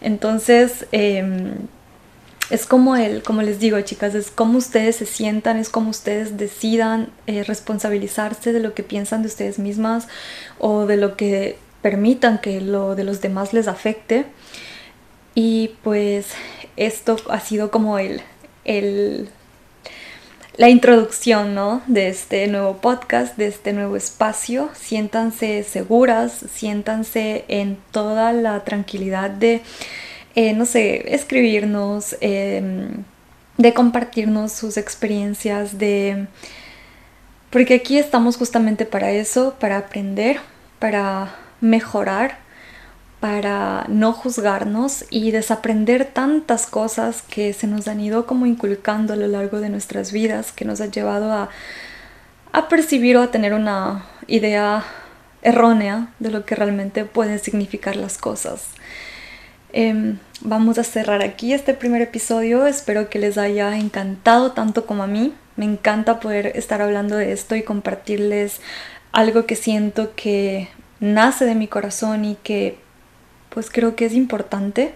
Entonces, 0.00 0.86
eh, 0.92 1.56
es 2.50 2.66
como 2.66 2.96
el, 2.96 3.22
como 3.22 3.42
les 3.42 3.58
digo 3.58 3.80
chicas, 3.80 4.14
es 4.14 4.30
como 4.30 4.58
ustedes 4.58 4.96
se 4.96 5.06
sientan, 5.06 5.56
es 5.56 5.68
como 5.68 5.90
ustedes 5.90 6.36
decidan 6.36 7.10
eh, 7.26 7.42
responsabilizarse 7.42 8.52
de 8.52 8.60
lo 8.60 8.74
que 8.74 8.82
piensan 8.82 9.22
de 9.22 9.28
ustedes 9.28 9.58
mismas 9.58 10.08
o 10.58 10.86
de 10.86 10.96
lo 10.96 11.16
que 11.16 11.56
permitan 11.82 12.38
que 12.38 12.60
lo 12.60 12.94
de 12.94 13.04
los 13.04 13.20
demás 13.20 13.52
les 13.52 13.68
afecte. 13.68 14.26
Y 15.34 15.72
pues 15.82 16.28
esto 16.76 17.16
ha 17.28 17.40
sido 17.40 17.70
como 17.70 17.98
el, 17.98 18.22
el 18.64 19.28
la 20.56 20.68
introducción 20.68 21.54
¿no? 21.54 21.82
de 21.88 22.08
este 22.08 22.46
nuevo 22.46 22.76
podcast, 22.76 23.36
de 23.36 23.48
este 23.48 23.72
nuevo 23.72 23.96
espacio. 23.96 24.70
Siéntanse 24.74 25.64
seguras, 25.64 26.44
siéntanse 26.52 27.44
en 27.48 27.76
toda 27.90 28.32
la 28.32 28.62
tranquilidad 28.62 29.30
de 29.30 29.62
eh, 30.34 30.52
no 30.52 30.66
sé, 30.66 31.14
escribirnos, 31.14 32.16
em, 32.20 33.04
de 33.56 33.74
compartirnos 33.74 34.52
sus 34.52 34.76
experiencias, 34.76 35.78
de... 35.78 36.26
Porque 37.50 37.74
aquí 37.74 37.98
estamos 37.98 38.36
justamente 38.36 38.84
para 38.84 39.12
eso, 39.12 39.54
para 39.60 39.78
aprender, 39.78 40.40
para 40.80 41.36
mejorar, 41.60 42.38
para 43.20 43.86
no 43.88 44.12
juzgarnos 44.12 45.04
y 45.08 45.30
desaprender 45.30 46.04
tantas 46.04 46.66
cosas 46.66 47.22
que 47.22 47.52
se 47.52 47.66
nos 47.66 47.86
han 47.88 48.00
ido 48.00 48.26
como 48.26 48.44
inculcando 48.44 49.12
a 49.12 49.16
lo 49.16 49.28
largo 49.28 49.60
de 49.60 49.68
nuestras 49.70 50.12
vidas, 50.12 50.52
que 50.52 50.64
nos 50.64 50.80
ha 50.80 50.86
llevado 50.86 51.32
a, 51.32 51.48
a 52.52 52.68
percibir 52.68 53.16
o 53.16 53.22
a 53.22 53.30
tener 53.30 53.54
una 53.54 54.04
idea 54.26 54.84
errónea 55.42 56.08
de 56.18 56.30
lo 56.30 56.44
que 56.44 56.56
realmente 56.56 57.04
pueden 57.04 57.38
significar 57.38 57.96
las 57.96 58.18
cosas. 58.18 58.66
Em, 59.76 60.18
vamos 60.40 60.78
a 60.78 60.84
cerrar 60.84 61.20
aquí 61.20 61.52
este 61.52 61.74
primer 61.74 62.00
episodio. 62.00 62.64
Espero 62.64 63.10
que 63.10 63.18
les 63.18 63.36
haya 63.38 63.76
encantado 63.76 64.52
tanto 64.52 64.86
como 64.86 65.02
a 65.02 65.08
mí. 65.08 65.34
Me 65.56 65.64
encanta 65.64 66.20
poder 66.20 66.52
estar 66.54 66.80
hablando 66.80 67.16
de 67.16 67.32
esto 67.32 67.56
y 67.56 67.64
compartirles 67.64 68.60
algo 69.10 69.46
que 69.46 69.56
siento 69.56 70.14
que 70.14 70.68
nace 71.00 71.44
de 71.44 71.56
mi 71.56 71.66
corazón 71.66 72.24
y 72.24 72.36
que 72.36 72.78
pues 73.48 73.68
creo 73.68 73.96
que 73.96 74.04
es 74.04 74.12
importante 74.12 74.94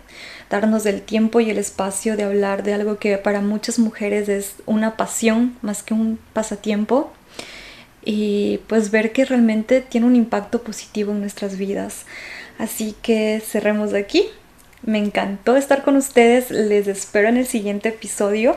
darnos 0.48 0.86
el 0.86 1.02
tiempo 1.02 1.40
y 1.40 1.50
el 1.50 1.58
espacio 1.58 2.16
de 2.16 2.22
hablar 2.22 2.62
de 2.62 2.74
algo 2.74 2.98
que 2.98 3.18
para 3.18 3.40
muchas 3.40 3.80
mujeres 3.80 4.28
es 4.28 4.54
una 4.64 4.96
pasión 4.96 5.56
más 5.60 5.82
que 5.82 5.92
un 5.92 6.20
pasatiempo 6.32 7.12
y 8.04 8.60
pues 8.68 8.92
ver 8.92 9.10
que 9.10 9.24
realmente 9.24 9.80
tiene 9.80 10.06
un 10.06 10.14
impacto 10.14 10.62
positivo 10.62 11.10
en 11.10 11.18
nuestras 11.18 11.58
vidas. 11.58 12.04
Así 12.58 12.94
que 13.02 13.42
cerremos 13.44 13.90
de 13.90 13.98
aquí. 13.98 14.30
Me 14.82 14.98
encantó 14.98 15.56
estar 15.56 15.82
con 15.82 15.96
ustedes, 15.96 16.50
les 16.50 16.86
espero 16.86 17.28
en 17.28 17.36
el 17.36 17.46
siguiente 17.46 17.88
episodio. 17.90 18.56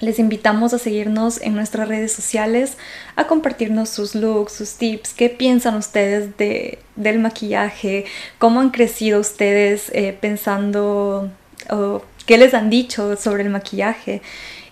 Les 0.00 0.18
invitamos 0.18 0.74
a 0.74 0.78
seguirnos 0.78 1.40
en 1.40 1.54
nuestras 1.54 1.86
redes 1.86 2.12
sociales, 2.12 2.76
a 3.14 3.26
compartirnos 3.26 3.88
sus 3.88 4.14
looks, 4.14 4.52
sus 4.52 4.74
tips, 4.74 5.14
qué 5.14 5.28
piensan 5.28 5.76
ustedes 5.76 6.36
de, 6.36 6.80
del 6.96 7.20
maquillaje, 7.20 8.04
cómo 8.38 8.60
han 8.60 8.70
crecido 8.70 9.20
ustedes 9.20 9.90
eh, 9.94 10.16
pensando, 10.20 11.30
o 11.70 12.02
qué 12.26 12.36
les 12.36 12.54
han 12.54 12.68
dicho 12.68 13.16
sobre 13.16 13.44
el 13.44 13.50
maquillaje 13.50 14.22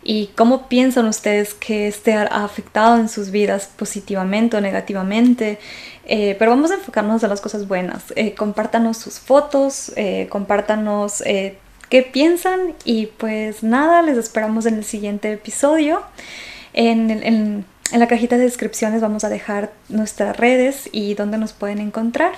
y 0.02 0.30
cómo 0.36 0.68
piensan 0.68 1.06
ustedes 1.06 1.54
que 1.54 1.86
este 1.86 2.14
ha 2.14 2.44
afectado 2.44 2.96
en 2.96 3.08
sus 3.08 3.30
vidas 3.30 3.70
positivamente 3.76 4.56
o 4.56 4.60
negativamente. 4.60 5.58
Eh, 6.12 6.34
pero 6.40 6.50
vamos 6.50 6.72
a 6.72 6.74
enfocarnos 6.74 7.22
en 7.22 7.30
las 7.30 7.40
cosas 7.40 7.68
buenas. 7.68 8.02
Eh, 8.16 8.34
compártanos 8.34 8.96
sus 8.96 9.20
fotos, 9.20 9.92
eh, 9.94 10.26
compártanos 10.28 11.22
qué 11.22 12.02
piensan 12.02 12.74
y 12.84 13.06
pues 13.06 13.62
nada, 13.62 14.02
les 14.02 14.18
esperamos 14.18 14.66
en 14.66 14.74
el 14.74 14.84
siguiente 14.84 15.32
episodio. 15.32 16.02
En, 16.72 17.10
en 17.10 17.64
la 17.92 18.08
cajita 18.08 18.36
de 18.36 18.42
descripciones 18.42 19.00
vamos 19.00 19.22
a 19.22 19.28
dejar 19.28 19.72
nuestras 19.88 20.36
redes 20.36 20.88
y 20.90 21.14
dónde 21.14 21.38
nos 21.38 21.52
pueden 21.52 21.78
encontrar. 21.78 22.32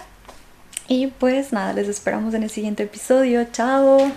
Y 0.86 1.06
pues 1.06 1.54
nada, 1.54 1.72
les 1.72 1.88
esperamos 1.88 2.34
en 2.34 2.42
el 2.42 2.50
siguiente 2.50 2.82
episodio. 2.82 3.46
Chao. 3.52 4.12